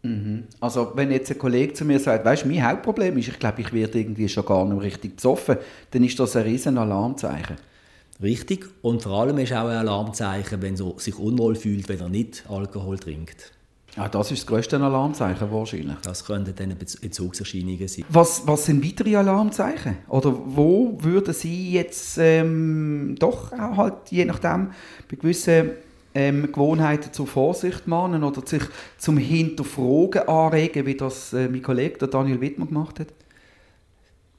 Mhm. 0.03 0.43
Also 0.59 0.91
wenn 0.95 1.11
jetzt 1.11 1.31
ein 1.31 1.37
Kollege 1.37 1.73
zu 1.73 1.85
mir 1.85 1.99
sagt, 1.99 2.25
weißt 2.25 2.43
du, 2.43 2.49
mein 2.49 2.67
Hauptproblem 2.67 3.17
ist, 3.17 3.29
ich 3.29 3.39
glaube, 3.39 3.61
ich 3.61 3.71
werde 3.71 3.99
irgendwie 3.99 4.27
schon 4.27 4.45
gar 4.45 4.65
nicht 4.65 4.83
richtig 4.83 5.15
besoffen, 5.15 5.57
dann 5.91 6.03
ist 6.03 6.19
das 6.19 6.35
ein 6.35 6.43
riesen 6.43 6.77
Alarmzeichen. 6.77 7.55
Richtig. 8.21 8.67
Und 8.81 9.03
vor 9.03 9.21
allem 9.21 9.37
ist 9.39 9.53
auch 9.53 9.67
ein 9.67 9.77
Alarmzeichen, 9.77 10.61
wenn 10.61 10.75
er 10.75 10.93
sich 10.97 11.17
unwohl 11.17 11.55
fühlt, 11.55 11.89
wenn 11.89 11.99
er 11.99 12.09
nicht 12.09 12.43
Alkohol 12.49 12.99
trinkt. 12.99 13.51
Ja, 13.95 14.09
das 14.09 14.29
ist 14.31 14.41
das 14.41 14.47
grösste 14.47 14.77
Alarmzeichen 14.77 15.49
wahrscheinlich. 15.51 15.95
Das 16.01 16.25
könnten 16.25 16.53
dann 16.53 16.71
Entzugserscheinungen 16.71 17.87
sein. 17.87 18.03
Was, 18.09 18.45
was 18.45 18.65
sind 18.65 18.83
weitere 18.83 19.15
Alarmzeichen? 19.15 19.97
Oder 20.09 20.35
wo 20.45 20.97
würden 21.01 21.33
Sie 21.33 21.71
jetzt 21.71 22.17
ähm, 22.17 23.15
doch 23.17 23.53
auch 23.53 23.77
halt, 23.77 23.93
je 24.09 24.25
nachdem, 24.25 24.71
bei 25.09 25.15
gewissen 25.15 25.71
ähm, 26.13 26.51
Gewohnheiten 26.51 27.13
zur 27.13 27.27
Vorsicht 27.27 27.87
mahnen 27.87 28.23
oder 28.23 28.45
sich 28.45 28.63
zum 28.97 29.17
Hinterfragen 29.17 30.27
anregen, 30.27 30.85
wie 30.85 30.95
das 30.95 31.31
äh, 31.31 31.47
mein 31.47 31.61
Kollege 31.61 32.07
Daniel 32.07 32.41
Wittmann 32.41 32.67
gemacht 32.67 32.99
hat? 32.99 33.07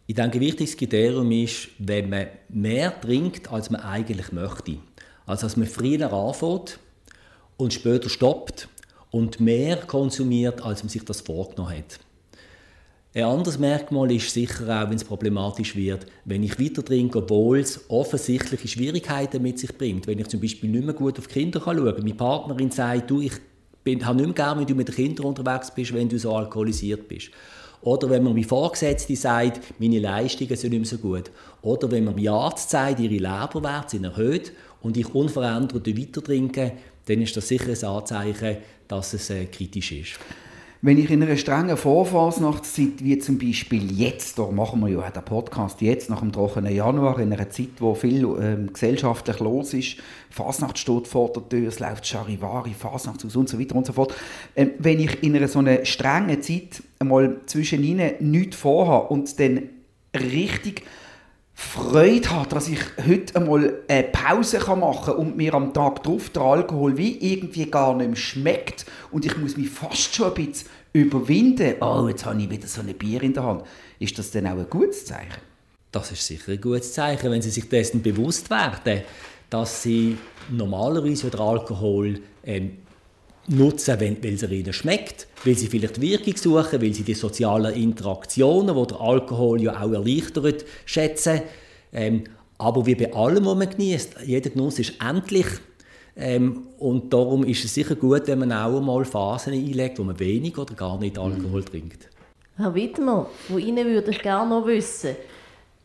Ich 0.07 0.14
denke, 0.14 0.38
ein 0.38 0.40
wichtiges 0.42 0.77
Kriterium 0.77 1.31
ist, 1.33 1.69
wenn 1.79 2.11
man 2.11 2.27
mehr 2.49 2.99
trinkt, 3.01 3.51
als 3.51 3.71
man 3.71 3.81
eigentlich 3.81 4.33
möchte. 4.33 4.79
Also, 5.25 5.47
dass 5.47 5.57
man 5.57 5.66
früher 5.66 6.12
anfängt 6.12 6.79
und 7.57 7.73
später 7.73 8.09
stoppt 8.09 8.69
und 9.17 9.41
mehr 9.41 9.79
konsumiert, 9.79 10.63
als 10.63 10.83
man 10.83 10.91
sich 10.91 11.03
das 11.03 11.23
vorgenommen 11.23 11.79
hat. 11.79 11.99
Ein 13.15 13.25
anderes 13.25 13.59
Merkmal 13.59 14.13
ist 14.13 14.31
sicher 14.31 14.65
auch, 14.65 14.91
wenn 14.91 14.97
es 14.97 15.05
problematisch 15.05 15.75
wird, 15.75 16.05
wenn 16.27 16.43
ich 16.43 16.61
weiter 16.61 16.85
trinke, 16.85 17.21
obwohl 17.21 17.61
es 17.61 17.89
offensichtliche 17.89 18.69
Schwierigkeiten 18.69 19.41
mit 19.41 19.59
sich 19.59 19.77
bringt. 19.77 20.07
Wenn 20.07 20.19
ich 20.19 20.29
zum 20.29 20.43
Beispiel 20.43 20.69
nicht 20.69 20.85
mehr 20.85 20.93
gut 20.93 21.19
auf 21.19 21.29
die 21.29 21.33
Kinder 21.33 21.63
schauen 21.65 21.83
kann. 21.83 22.03
Meine 22.03 22.15
Partnerin 22.15 22.71
sagt, 22.71 23.11
du, 23.11 23.23
ich 23.23 23.33
bin, 23.83 24.05
habe 24.05 24.19
nicht 24.19 24.27
mehr 24.27 24.35
gerne, 24.35 24.61
wenn 24.61 24.67
du 24.67 24.75
mit 24.75 24.89
den 24.89 24.95
Kindern 24.95 25.29
unterwegs 25.29 25.71
bist, 25.75 25.95
wenn 25.95 26.11
du 26.11 26.19
so 26.19 26.35
alkoholisiert 26.37 27.09
bist. 27.09 27.31
Oder 27.81 28.11
wenn 28.11 28.23
man 28.23 28.37
wie 28.37 28.45
Vorgesetzte 28.45 29.17
sagt, 29.17 29.61
meine 29.79 29.99
Leistungen 29.99 30.55
sind 30.55 30.73
nicht 30.73 30.81
mehr 30.81 30.89
so 30.89 30.99
gut. 30.99 31.31
Oder 31.63 31.91
wenn 31.91 32.05
man 32.05 32.17
wie 32.19 32.29
Arzt 32.29 32.69
sagt, 32.69 33.01
ihre 33.01 33.15
Leberwerte 33.15 33.93
sind 33.93 34.05
erhöht 34.05 34.53
und 34.83 34.99
ich 34.99 35.15
unverändert 35.15 35.87
weiter 35.87 36.23
trinke, 36.23 36.73
dann 37.07 37.23
ist 37.23 37.37
das 37.37 37.49
sicher 37.49 37.71
ein 37.71 37.97
Anzeichen, 37.97 38.59
dass 38.88 39.14
es 39.14 39.31
äh, 39.31 39.46
kritisch 39.46 39.92
ist. 39.92 40.18
wenn 40.83 40.99
ich 40.99 41.11
in 41.11 41.22
einer 41.22 41.37
strengen 41.37 41.77
Vorfasnachtszeit, 41.77 43.03
wie 43.03 43.18
zum 43.18 43.38
Beispiel 43.38 43.99
jetzt, 43.99 44.38
da 44.38 44.46
machen 44.46 44.81
wir 44.81 44.88
ja 44.88 45.11
den 45.11 45.25
Podcast 45.25 45.81
jetzt, 45.81 46.11
nach 46.11 46.20
dem 46.20 46.31
trockenen 46.31 46.75
Januar, 46.75 47.18
in 47.18 47.33
einer 47.33 47.51
Zeit, 47.51 47.70
wo 47.81 47.94
viel 47.94 48.25
ähm, 48.40 48.72
gesellschaftlich 48.72 49.40
los 49.40 49.75
ist, 49.75 49.96
Fasnacht 50.31 50.79
steht 50.79 51.09
vor 51.09 51.33
der 51.33 51.49
Tür, 51.49 51.68
es 51.68 51.81
läuft 51.81 52.07
Charivari, 52.07 52.72
Fasnachtshaus 52.72 53.35
und 53.35 53.49
so 53.49 53.59
weiter 53.59 53.75
und 53.75 53.87
so 53.87 53.94
fort. 53.94 54.14
Ähm, 54.55 54.72
wenn 54.79 55.01
ich 55.01 55.22
in 55.22 55.35
einer 55.35 55.49
so 55.49 55.59
einer 55.61 55.85
strengen 55.85 56.40
Zeit 56.42 56.83
einmal 56.99 57.40
zwischen 57.46 57.83
ihnen 57.83 58.12
nichts 58.20 58.57
vorhabe 58.57 59.09
und 59.09 59.40
dann 59.40 59.62
richtig 60.14 60.83
Freude 61.59 62.31
habe, 62.31 62.51
dass 62.51 62.69
ich 62.69 62.81
heute 63.09 63.35
einmal 63.37 63.79
eine 63.88 64.03
Pause 64.05 64.59
machen 64.77 65.07
kann 65.07 65.16
und 65.16 65.37
mir 65.38 65.55
am 65.55 65.73
Tag 65.73 66.03
drauf 66.03 66.29
der 66.29 66.42
Alkohol 66.42 66.99
wie 66.99 67.16
irgendwie 67.33 67.64
gar 67.71 67.95
nicht 67.97 68.09
mehr 68.09 68.16
schmeckt 68.16 68.85
und 69.11 69.25
ich 69.25 69.38
muss 69.38 69.57
mich 69.57 69.71
fast 69.71 70.14
schon 70.14 70.29
ein 70.29 70.35
bisschen 70.35 70.69
überwinden. 70.92 71.77
Oh, 71.81 72.09
jetzt 72.09 72.27
habe 72.27 72.42
ich 72.42 72.51
wieder 72.51 72.69
so 72.69 72.83
ein 72.83 72.92
Bier 72.92 73.23
in 73.23 73.33
der 73.33 73.45
Hand. 73.45 73.62
Ist 73.99 74.19
das 74.19 74.31
dann 74.33 74.47
auch 74.47 74.59
ein 74.59 74.69
gutes 74.69 75.07
Zeichen? 75.07 75.40
Das 75.92 76.12
ist 76.12 76.27
sicher 76.27 76.53
ein 76.53 76.61
gutes 76.61 76.92
Zeichen, 76.92 77.31
wenn 77.31 77.40
Sie 77.40 77.51
sich 77.51 77.66
dessen 77.71 78.03
bewusst 78.03 78.51
werden, 78.51 79.01
dass 79.49 79.83
Sie 79.83 80.19
normalerweise 80.51 81.31
den 81.31 81.40
Alkohol 81.40 82.21
ähm, 82.45 82.77
nutzen, 83.49 84.01
wenn, 84.01 84.23
weil 84.23 84.35
es 84.35 84.43
ihnen 84.43 84.73
schmeckt, 84.73 85.27
weil 85.45 85.55
sie 85.55 85.69
vielleicht 85.69 86.01
Wirkung 86.01 86.37
suchen, 86.37 86.83
weil 86.83 86.93
sie 86.93 87.03
die 87.03 87.15
sozialen 87.15 87.75
Interaktionen, 87.75 88.77
die 88.77 88.87
der 88.87 89.01
Alkohol 89.01 89.63
ja 89.63 89.81
auch 89.81 89.93
erleichtert, 89.93 90.65
schätzen. 90.85 91.43
Ähm, 91.93 92.25
aber 92.59 92.87
wie 92.87 92.95
bei 92.95 93.13
allem, 93.13 93.45
was 93.47 93.57
man 93.57 93.71
genießt, 93.71 94.17
jeder 94.25 94.51
Genuss 94.51 94.79
ist 94.79 94.95
endlich. 95.01 95.47
Ähm, 96.17 96.69
und 96.79 97.13
darum 97.13 97.45
ist 97.45 97.65
es 97.65 97.75
sicher 97.75 97.95
gut, 97.95 98.27
wenn 98.27 98.39
man 98.39 98.53
auch 98.53 98.79
einmal 98.79 99.05
Phasen 99.05 99.53
einlegt, 99.53 99.99
wo 99.99 100.05
man 100.05 100.19
wenig 100.19 100.57
oder 100.57 100.75
gar 100.75 100.99
nicht 100.99 101.19
Alkohol 101.19 101.63
trinkt. 101.63 102.09
Herr 102.57 102.75
Wittmer, 102.75 103.29
von 103.49 103.59
Ihnen 103.59 103.87
würde 103.87 104.11
ich 104.11 104.23
gerne 104.23 104.49
noch 104.49 104.67
wissen, 104.67 105.15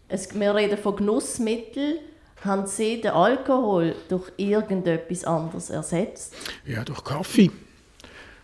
es, 0.08 0.38
wir 0.38 0.56
reden 0.56 0.78
von 0.78 0.96
Genussmitteln, 0.96 1.98
haben 2.42 2.68
Sie 2.68 3.02
den 3.02 3.12
Alkohol 3.12 3.96
durch 4.10 4.32
irgendetwas 4.38 5.24
anderes 5.24 5.70
ersetzt? 5.70 6.36
Ja, 6.66 6.84
durch 6.84 7.04
Kaffee. 7.04 7.52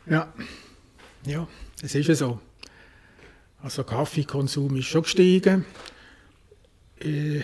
Ja, 0.06 0.32
ja, 1.26 1.48
es 1.82 1.94
ist 1.96 2.08
ja 2.08 2.16
so. 2.16 2.40
Also 3.62 3.84
Kaffeekonsum 3.84 4.78
ist 4.78 4.86
schon 4.86 5.02
gestiegen, 5.02 5.66
äh, 7.00 7.42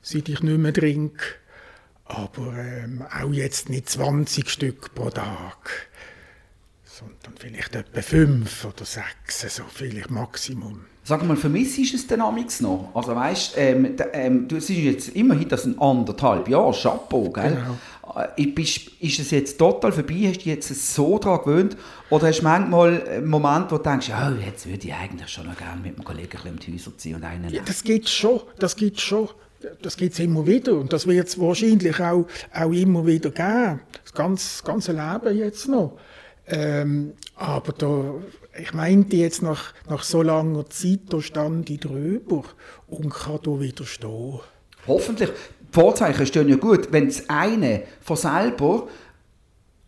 seit 0.00 0.28
ich 0.28 0.42
nicht 0.42 0.58
mehr 0.58 0.72
trinke. 0.72 1.22
Aber 2.04 2.56
ähm, 2.56 3.02
auch 3.02 3.32
jetzt 3.32 3.68
nicht 3.68 3.88
20 3.88 4.48
Stück 4.48 4.94
pro 4.94 5.10
Tag, 5.10 5.88
sondern 6.84 7.36
vielleicht 7.38 7.76
etwa 7.76 8.02
5 8.02 8.64
oder 8.64 8.84
6, 8.84 9.56
so 9.56 9.64
vielleicht 9.68 10.10
Maximum. 10.10 10.86
Sag 11.10 11.26
mal, 11.26 11.36
vermisst 11.36 11.76
du 11.76 11.82
es 11.82 12.06
denn 12.06 12.20
noch? 12.20 12.94
Also 12.94 13.16
weißt, 13.16 13.54
ähm, 13.56 13.96
ähm, 14.12 14.46
du 14.46 14.60
siehst 14.60 14.80
jetzt 14.80 15.08
immerhin 15.16 15.48
das 15.48 15.64
ein 15.64 15.76
anderthalb 15.76 16.48
Jahre, 16.48 16.72
Chapeau, 16.72 17.28
gell? 17.30 17.56
Genau. 17.56 18.20
Äh, 18.36 18.46
bist, 18.46 18.92
ist 19.00 19.18
es 19.18 19.32
jetzt 19.32 19.58
total 19.58 19.90
vorbei? 19.90 20.28
Hast 20.28 20.36
du 20.36 20.38
dich 20.38 20.46
jetzt 20.46 20.94
so 20.94 21.18
daran 21.18 21.40
gewöhnt? 21.40 21.76
Oder 22.10 22.28
hast 22.28 22.38
du 22.38 22.44
manchmal 22.44 23.02
einen 23.08 23.26
Moment, 23.26 23.72
wo 23.72 23.78
du 23.78 23.82
denkst, 23.82 24.08
oh, 24.08 24.34
jetzt 24.46 24.68
würde 24.68 24.86
ich 24.86 24.94
eigentlich 24.94 25.28
schon 25.28 25.48
noch 25.48 25.56
gerne 25.56 25.80
mit 25.80 25.96
einem 25.96 26.04
Kollegen 26.04 26.28
ein 26.28 26.30
bisschen 26.30 26.50
um 26.52 26.58
die 26.60 26.72
Häuser 26.74 26.96
ziehen 26.96 27.16
und 27.16 27.24
einen 27.24 27.52
ja, 27.52 27.62
Das 27.66 27.82
geht 27.82 28.08
schon, 28.08 28.42
das 28.60 28.76
geht 28.76 29.00
schon. 29.00 29.30
Das 29.82 29.96
gibt 29.96 30.12
es 30.12 30.20
immer 30.20 30.46
wieder 30.46 30.74
und 30.74 30.92
das 30.92 31.08
wird 31.08 31.26
es 31.26 31.40
wahrscheinlich 31.40 31.98
auch, 31.98 32.24
auch 32.54 32.70
immer 32.70 33.04
wieder 33.04 33.30
geben. 33.30 33.80
Das 34.04 34.12
ganze, 34.14 34.62
ganze 34.62 34.92
Leben 34.92 35.36
jetzt 35.36 35.66
noch. 35.66 35.98
Ähm, 36.46 37.14
aber 37.34 37.72
da, 37.72 38.14
ich 38.58 38.72
meinte 38.74 39.16
jetzt 39.16 39.42
nach, 39.42 39.72
nach 39.88 40.02
so 40.02 40.22
langer 40.22 40.68
Zeit, 40.70 41.00
da 41.08 41.20
stand 41.20 41.70
ich 41.70 41.80
drüber 41.80 42.42
und 42.88 43.10
kann 43.10 43.38
da 43.42 43.60
wieder 43.60 43.84
stehen. 43.84 44.40
Hoffentlich. 44.86 45.30
Die 45.30 45.72
Vorzeichen 45.72 46.26
stehen 46.26 46.48
ja 46.48 46.56
gut. 46.56 46.92
Wenn 46.92 47.06
das 47.06 47.28
eine 47.28 47.82
von 48.00 48.16
selber 48.16 48.88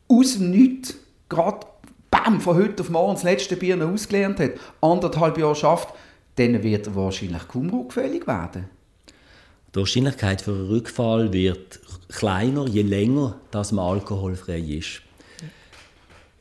aus 0.09 0.35
dem 0.35 0.51
Nichts 0.51 0.95
gerade 1.29 1.67
bam, 2.11 2.41
von 2.41 2.57
heute 2.57 2.83
auf 2.83 2.91
morgen 2.91 3.15
das 3.15 3.25
letzte 3.25 3.57
Bier 3.57 3.77
noch 3.77 3.91
ausgelernt 3.91 4.39
hat, 4.39 4.53
anderthalb 4.81 5.39
Jahre 5.39 5.57
schafft, 5.57 5.89
dann 6.37 6.63
wird 6.63 6.87
er 6.87 6.95
wahrscheinlich 6.95 7.49
kaum 7.49 7.71
rückfällig 7.71 8.27
werden. 8.27 8.69
Die 9.75 9.79
Wahrscheinlichkeit 9.79 10.43
für 10.43 10.53
einen 10.53 10.69
Rückfall 10.69 11.33
wird 11.33 11.81
kleiner, 12.09 12.67
je 12.67 12.83
länger 12.83 13.39
dass 13.51 13.73
man 13.73 13.87
alkoholfrei 13.87 14.59
ist. 14.59 15.03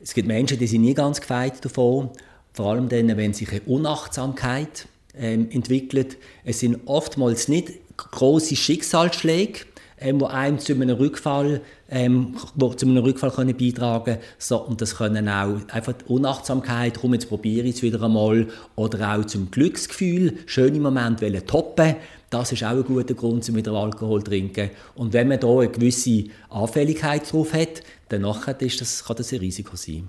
Es 0.02 0.14
gibt 0.14 0.26
Menschen, 0.26 0.58
die 0.58 0.66
sind 0.66 0.82
nie 0.82 0.94
ganz 0.94 1.20
gefeit 1.20 1.64
davon, 1.64 2.10
vor 2.52 2.72
allem 2.72 2.88
dann, 2.88 3.16
wenn 3.16 3.32
sich 3.32 3.50
eine 3.50 3.60
Unachtsamkeit 3.62 4.88
ähm, 5.16 5.48
entwickelt. 5.50 6.16
Es 6.44 6.60
sind 6.60 6.80
oftmals 6.86 7.46
nicht 7.46 7.70
große 7.96 8.56
Schicksalsschläge, 8.56 9.60
ähm, 10.00 10.18
die 10.18 10.24
einem 10.24 10.58
zu 10.58 10.72
einem 10.72 10.96
Rückfall, 10.96 11.60
ähm, 11.88 12.34
wo 12.56 12.74
zu 12.74 12.86
einem 12.86 13.04
Rückfall 13.04 13.30
können 13.30 13.56
beitragen 13.56 14.04
können, 14.04 14.18
sondern 14.38 14.76
das 14.78 14.96
können 14.96 15.28
auch 15.28 15.60
einfach 15.68 15.92
die 15.92 16.04
Unachtsamkeit, 16.06 16.98
komm, 17.00 17.14
jetzt 17.14 17.28
probiere 17.28 17.68
ich 17.68 17.76
es 17.76 17.82
wieder 17.82 18.02
einmal, 18.02 18.48
oder 18.74 19.14
auch 19.14 19.24
zum 19.24 19.52
Glücksgefühl, 19.52 20.38
schöne 20.46 20.80
Momente 20.80 21.46
toppen 21.46 21.94
das 22.32 22.50
ist 22.50 22.64
auch 22.64 22.70
ein 22.70 22.84
guter 22.84 23.12
Grund, 23.12 23.46
um 23.46 23.56
wieder 23.56 23.72
Alkohol 23.72 24.20
zu 24.20 24.30
trinken. 24.30 24.70
Und 24.94 25.12
wenn 25.12 25.28
man 25.28 25.38
da 25.38 25.48
eine 25.48 25.68
gewisse 25.68 26.24
Anfälligkeit 26.48 27.30
drauf 27.30 27.52
hat, 27.52 27.82
dann 28.12 28.58
ist 28.58 28.80
das, 28.80 29.04
kann 29.04 29.16
das 29.16 29.32
ein 29.32 29.38
Risiko 29.38 29.76
sein. 29.76 30.08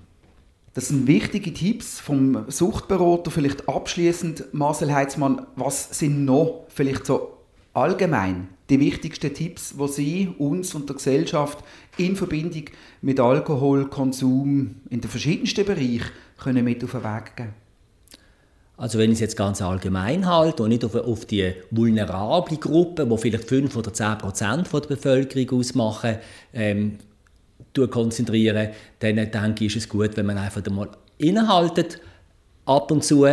Das 0.73 0.87
sind 0.87 1.05
wichtige 1.05 1.53
Tipps 1.53 1.99
vom 1.99 2.45
Suchtberater. 2.47 3.29
Vielleicht 3.29 3.69
abschließend, 3.69 4.53
Marcel 4.53 4.93
Heitzmann, 4.93 5.45
was 5.55 5.97
sind 5.97 6.25
noch 6.25 6.65
vielleicht 6.69 7.05
so 7.05 7.37
allgemein 7.73 8.49
die 8.69 8.79
wichtigsten 8.79 9.33
Tipps, 9.33 9.75
die 9.77 9.87
Sie 9.87 10.35
uns 10.37 10.73
und 10.73 10.89
der 10.89 10.95
Gesellschaft 10.95 11.59
in 11.97 12.15
Verbindung 12.15 12.65
mit 13.01 13.19
Alkoholkonsum 13.19 14.75
in 14.89 15.01
den 15.01 15.09
verschiedensten 15.09 15.65
Bereichen 15.65 16.09
können 16.37 16.63
mit 16.63 16.83
auf 16.83 16.91
den 16.91 17.03
Weg 17.03 17.35
geben? 17.35 17.53
Also 18.75 18.97
wenn 18.97 19.11
ich 19.11 19.17
es 19.17 19.19
jetzt 19.19 19.37
ganz 19.37 19.61
allgemein 19.61 20.25
halte 20.25 20.63
und 20.63 20.69
nicht 20.69 20.83
auf, 20.83 20.95
auf 20.95 21.25
die 21.25 21.53
vulnerable 21.69 22.57
Gruppe, 22.57 23.07
wo 23.09 23.17
vielleicht 23.17 23.47
5 23.47 23.75
oder 23.75 23.93
10 23.93 24.17
Prozent 24.17 24.73
der 24.73 24.79
Bevölkerung 24.79 25.59
ausmachen, 25.59 26.17
ähm, 26.53 26.97
konzentrieren, 27.89 28.69
dann 28.99 29.15
denke 29.15 29.65
ich, 29.65 29.75
ist 29.75 29.83
es 29.83 29.89
gut, 29.89 30.15
wenn 30.15 30.25
man 30.25 30.37
einfach 30.37 30.65
mal 30.69 30.89
innehaltet, 31.17 31.99
ab 32.65 32.91
und 32.91 33.03
zu, 33.03 33.27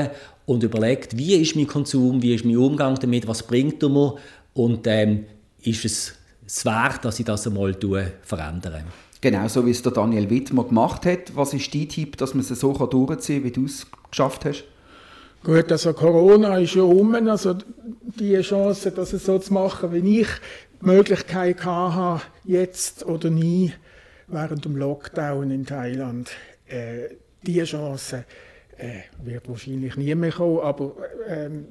und 0.47 0.63
überlegt, 0.65 1.17
wie 1.17 1.37
ist 1.37 1.55
mein 1.55 1.67
Konsum, 1.67 2.23
wie 2.23 2.35
ist 2.35 2.45
mein 2.45 2.57
Umgang 2.57 2.97
damit, 2.97 3.29
was 3.29 3.45
bringt 3.45 3.83
er 3.83 3.89
mir 3.89 4.17
und 4.55 4.87
ähm, 4.87 5.27
ist 5.63 5.85
es 5.85 6.15
es 6.51 6.65
wert, 6.65 7.05
dass 7.05 7.19
ich 7.19 7.25
das 7.25 7.47
einmal 7.47 7.77
verändere. 8.23 8.83
Genau, 9.21 9.47
so 9.49 9.65
wie 9.65 9.71
es 9.71 9.83
der 9.83 9.93
Daniel 9.93 10.29
Wittmer 10.29 10.65
gemacht 10.65 11.07
hat. 11.07 11.35
Was 11.35 11.55
ist 11.55 11.73
dein 11.75 11.89
Tipp, 11.89 12.17
dass 12.17 12.35
man 12.35 12.41
es 12.41 12.49
so 12.49 12.73
durchziehen 12.73 13.43
kann, 13.43 13.45
wie 13.45 13.51
du 13.53 13.65
es 13.67 13.87
geschafft 14.11 14.45
hast? 14.45 14.65
Gut, 15.45 15.71
also 15.71 15.93
Corona 15.93 16.59
ist 16.59 16.75
ja 16.75 16.83
um, 16.83 17.15
also 17.15 17.55
die 18.19 18.41
Chance, 18.41 18.91
das 18.91 19.11
so 19.11 19.39
zu 19.39 19.53
machen, 19.55 19.93
wie 19.93 20.21
ich 20.21 20.29
die 20.83 20.87
Möglichkeit 20.87 21.65
hatte, 21.65 22.25
jetzt 22.45 23.07
oder 23.07 23.31
nie, 23.31 23.73
während 24.31 24.65
dem 24.65 24.77
Lockdown 24.77 25.51
in 25.51 25.67
Thailand, 25.67 26.31
äh, 26.67 27.15
diese 27.43 27.65
Chance 27.65 28.25
äh, 28.79 29.01
wird 29.23 29.49
wahrscheinlich 29.49 29.97
nie 29.97 30.15
mehr 30.15 30.33
kommen, 30.33 30.61
aber 30.61 30.95
ähm, 31.27 31.67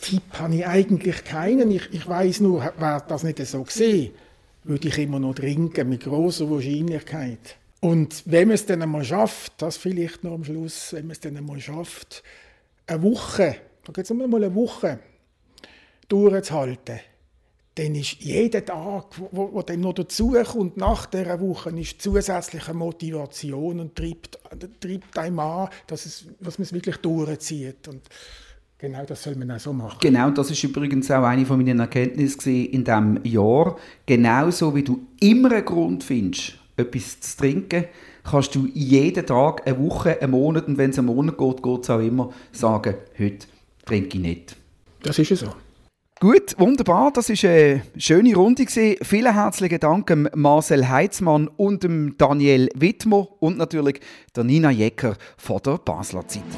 Tipp 0.00 0.22
habe 0.32 0.54
ich 0.54 0.66
eigentlich 0.66 1.24
keinen. 1.24 1.70
Ich, 1.70 1.92
ich 1.92 2.06
weiß 2.06 2.40
nur, 2.40 2.60
wäre 2.60 3.02
das 3.08 3.22
nicht 3.22 3.44
so 3.44 3.62
gesehen, 3.62 4.12
würde 4.64 4.88
ich 4.88 4.98
immer 4.98 5.18
noch 5.18 5.34
trinken, 5.34 5.88
mit 5.88 6.04
großer 6.04 6.50
Wahrscheinlichkeit. 6.50 7.56
Und 7.80 8.22
wenn 8.26 8.48
man 8.48 8.54
es 8.54 8.66
dann 8.66 8.82
einmal 8.82 9.04
schafft, 9.04 9.54
das 9.58 9.76
vielleicht 9.76 10.24
noch 10.24 10.32
am 10.32 10.44
Schluss, 10.44 10.92
wenn 10.92 11.06
man 11.06 11.12
es 11.12 11.20
dann 11.20 11.36
einmal 11.36 11.60
schafft, 11.60 12.22
eine 12.86 13.02
Woche, 13.02 13.56
da 13.84 13.92
geht 13.92 14.04
es 14.04 14.10
um 14.10 14.22
eine 14.22 14.54
Woche, 14.54 14.98
durchzuhalten, 16.08 17.00
dann 17.76 17.94
ist 17.94 18.16
jeder 18.20 18.64
Tag, 18.64 19.04
wo, 19.30 19.52
wo 19.52 19.62
dann 19.62 19.80
noch 19.80 19.92
dazukommt, 19.92 20.78
nach 20.78 21.06
dieser 21.06 21.38
Woche, 21.40 21.70
ist 21.78 22.00
zusätzliche 22.00 22.72
Motivation 22.72 23.80
und 23.80 23.94
treibt, 23.94 24.38
treibt 24.80 25.18
einem 25.18 25.38
an, 25.38 25.68
dass, 25.86 26.06
es, 26.06 26.24
dass 26.40 26.58
man 26.58 26.64
es 26.64 26.72
wirklich 26.72 26.96
durchzieht. 26.96 27.86
Und 27.88 28.00
genau 28.78 29.04
das 29.04 29.22
soll 29.22 29.36
man 29.36 29.50
auch 29.50 29.60
so 29.60 29.74
machen. 29.74 29.98
Genau, 30.00 30.30
das 30.30 30.50
ist 30.50 30.64
übrigens 30.64 31.10
auch 31.10 31.24
eine 31.24 31.44
von 31.44 31.58
meinen 31.58 31.78
Erkenntnissen 31.78 32.64
in 32.64 32.82
diesem 32.82 33.22
Jahr. 33.24 33.76
Genauso 34.06 34.74
wie 34.74 34.82
du 34.82 35.06
immer 35.20 35.52
einen 35.52 35.64
Grund 35.66 36.02
findest, 36.02 36.54
etwas 36.78 37.20
zu 37.20 37.36
trinken, 37.36 37.84
kannst 38.24 38.54
du 38.54 38.68
jeden 38.72 39.26
Tag, 39.26 39.66
eine 39.66 39.78
Woche, 39.78 40.18
einen 40.22 40.30
Monat 40.30 40.66
und 40.66 40.78
wenn 40.78 40.90
es 40.90 40.98
einen 40.98 41.08
Monat 41.08 41.36
geht, 41.36 41.62
geht 41.62 41.82
es 41.82 41.90
auch 41.90 42.00
immer, 42.00 42.32
sagen, 42.52 42.94
heute 43.18 43.46
trinke 43.84 44.16
ich 44.16 44.22
nicht. 44.22 44.56
Das 45.02 45.18
ist 45.18 45.36
so. 45.36 45.52
Gut, 46.18 46.58
wunderbar. 46.58 47.12
Das 47.12 47.28
ist 47.28 47.44
eine 47.44 47.82
schöne 47.98 48.34
Runde. 48.34 48.64
Gewesen. 48.64 48.96
Vielen 49.02 49.34
herzlichen 49.34 49.78
Dank 49.78 50.34
Marcel 50.34 50.88
Heitzmann 50.88 51.46
und 51.46 51.86
Daniel 52.16 52.70
Wittmer 52.74 53.28
und 53.40 53.58
natürlich 53.58 54.00
der 54.34 54.44
Nina 54.44 54.70
Jecker 54.70 55.14
von 55.36 55.60
der 55.62 55.76
Basler 55.76 56.26
Zeitung. 56.26 56.48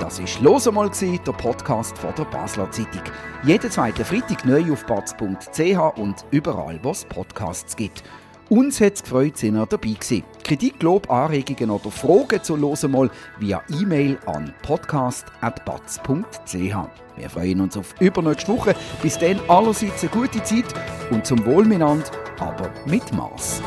Das 0.00 0.18
war 0.18 0.42
«Los 0.42 0.66
einmal», 0.66 0.90
der 0.90 1.32
Podcast 1.32 1.98
von 1.98 2.14
der 2.14 2.24
Basler 2.24 2.70
Zeitung. 2.70 3.02
Jeden 3.44 3.70
zweiten 3.70 4.02
Freitag 4.02 4.46
neu 4.46 4.72
auf 4.72 4.86
batz.ch 4.86 5.98
und 5.98 6.24
überall, 6.30 6.80
wo 6.82 6.92
es 6.92 7.04
Podcasts 7.04 7.76
gibt. 7.76 8.02
Uns 8.48 8.80
hat 8.80 8.94
es 8.94 9.02
gefreut, 9.02 9.36
sind 9.36 9.56
ihr 9.56 9.66
dabei 9.66 9.88
gewesen. 9.88 10.22
Kritik, 10.44 10.80
Lob, 10.80 11.10
Anregungen 11.10 11.70
oder 11.70 11.90
Fragen 11.90 12.40
zu 12.44 12.54
«Los 12.54 12.84
einmal» 12.84 13.10
via 13.40 13.60
E-Mail 13.80 14.18
an 14.26 14.54
podcast.batz.ch. 14.62 16.54
Wir 17.16 17.30
freuen 17.30 17.60
uns 17.62 17.76
auf 17.76 17.94
übernächste 17.98 18.52
Woche. 18.52 18.76
Bis 19.02 19.18
dann 19.18 19.40
allerseits 19.48 20.02
eine 20.02 20.12
gute 20.12 20.40
Zeit 20.44 20.66
und 21.10 21.26
zum 21.26 21.44
Wohl 21.44 21.64
miteinander, 21.64 22.04
aber 22.38 22.70
mit 22.84 23.12
Maß. 23.12 23.62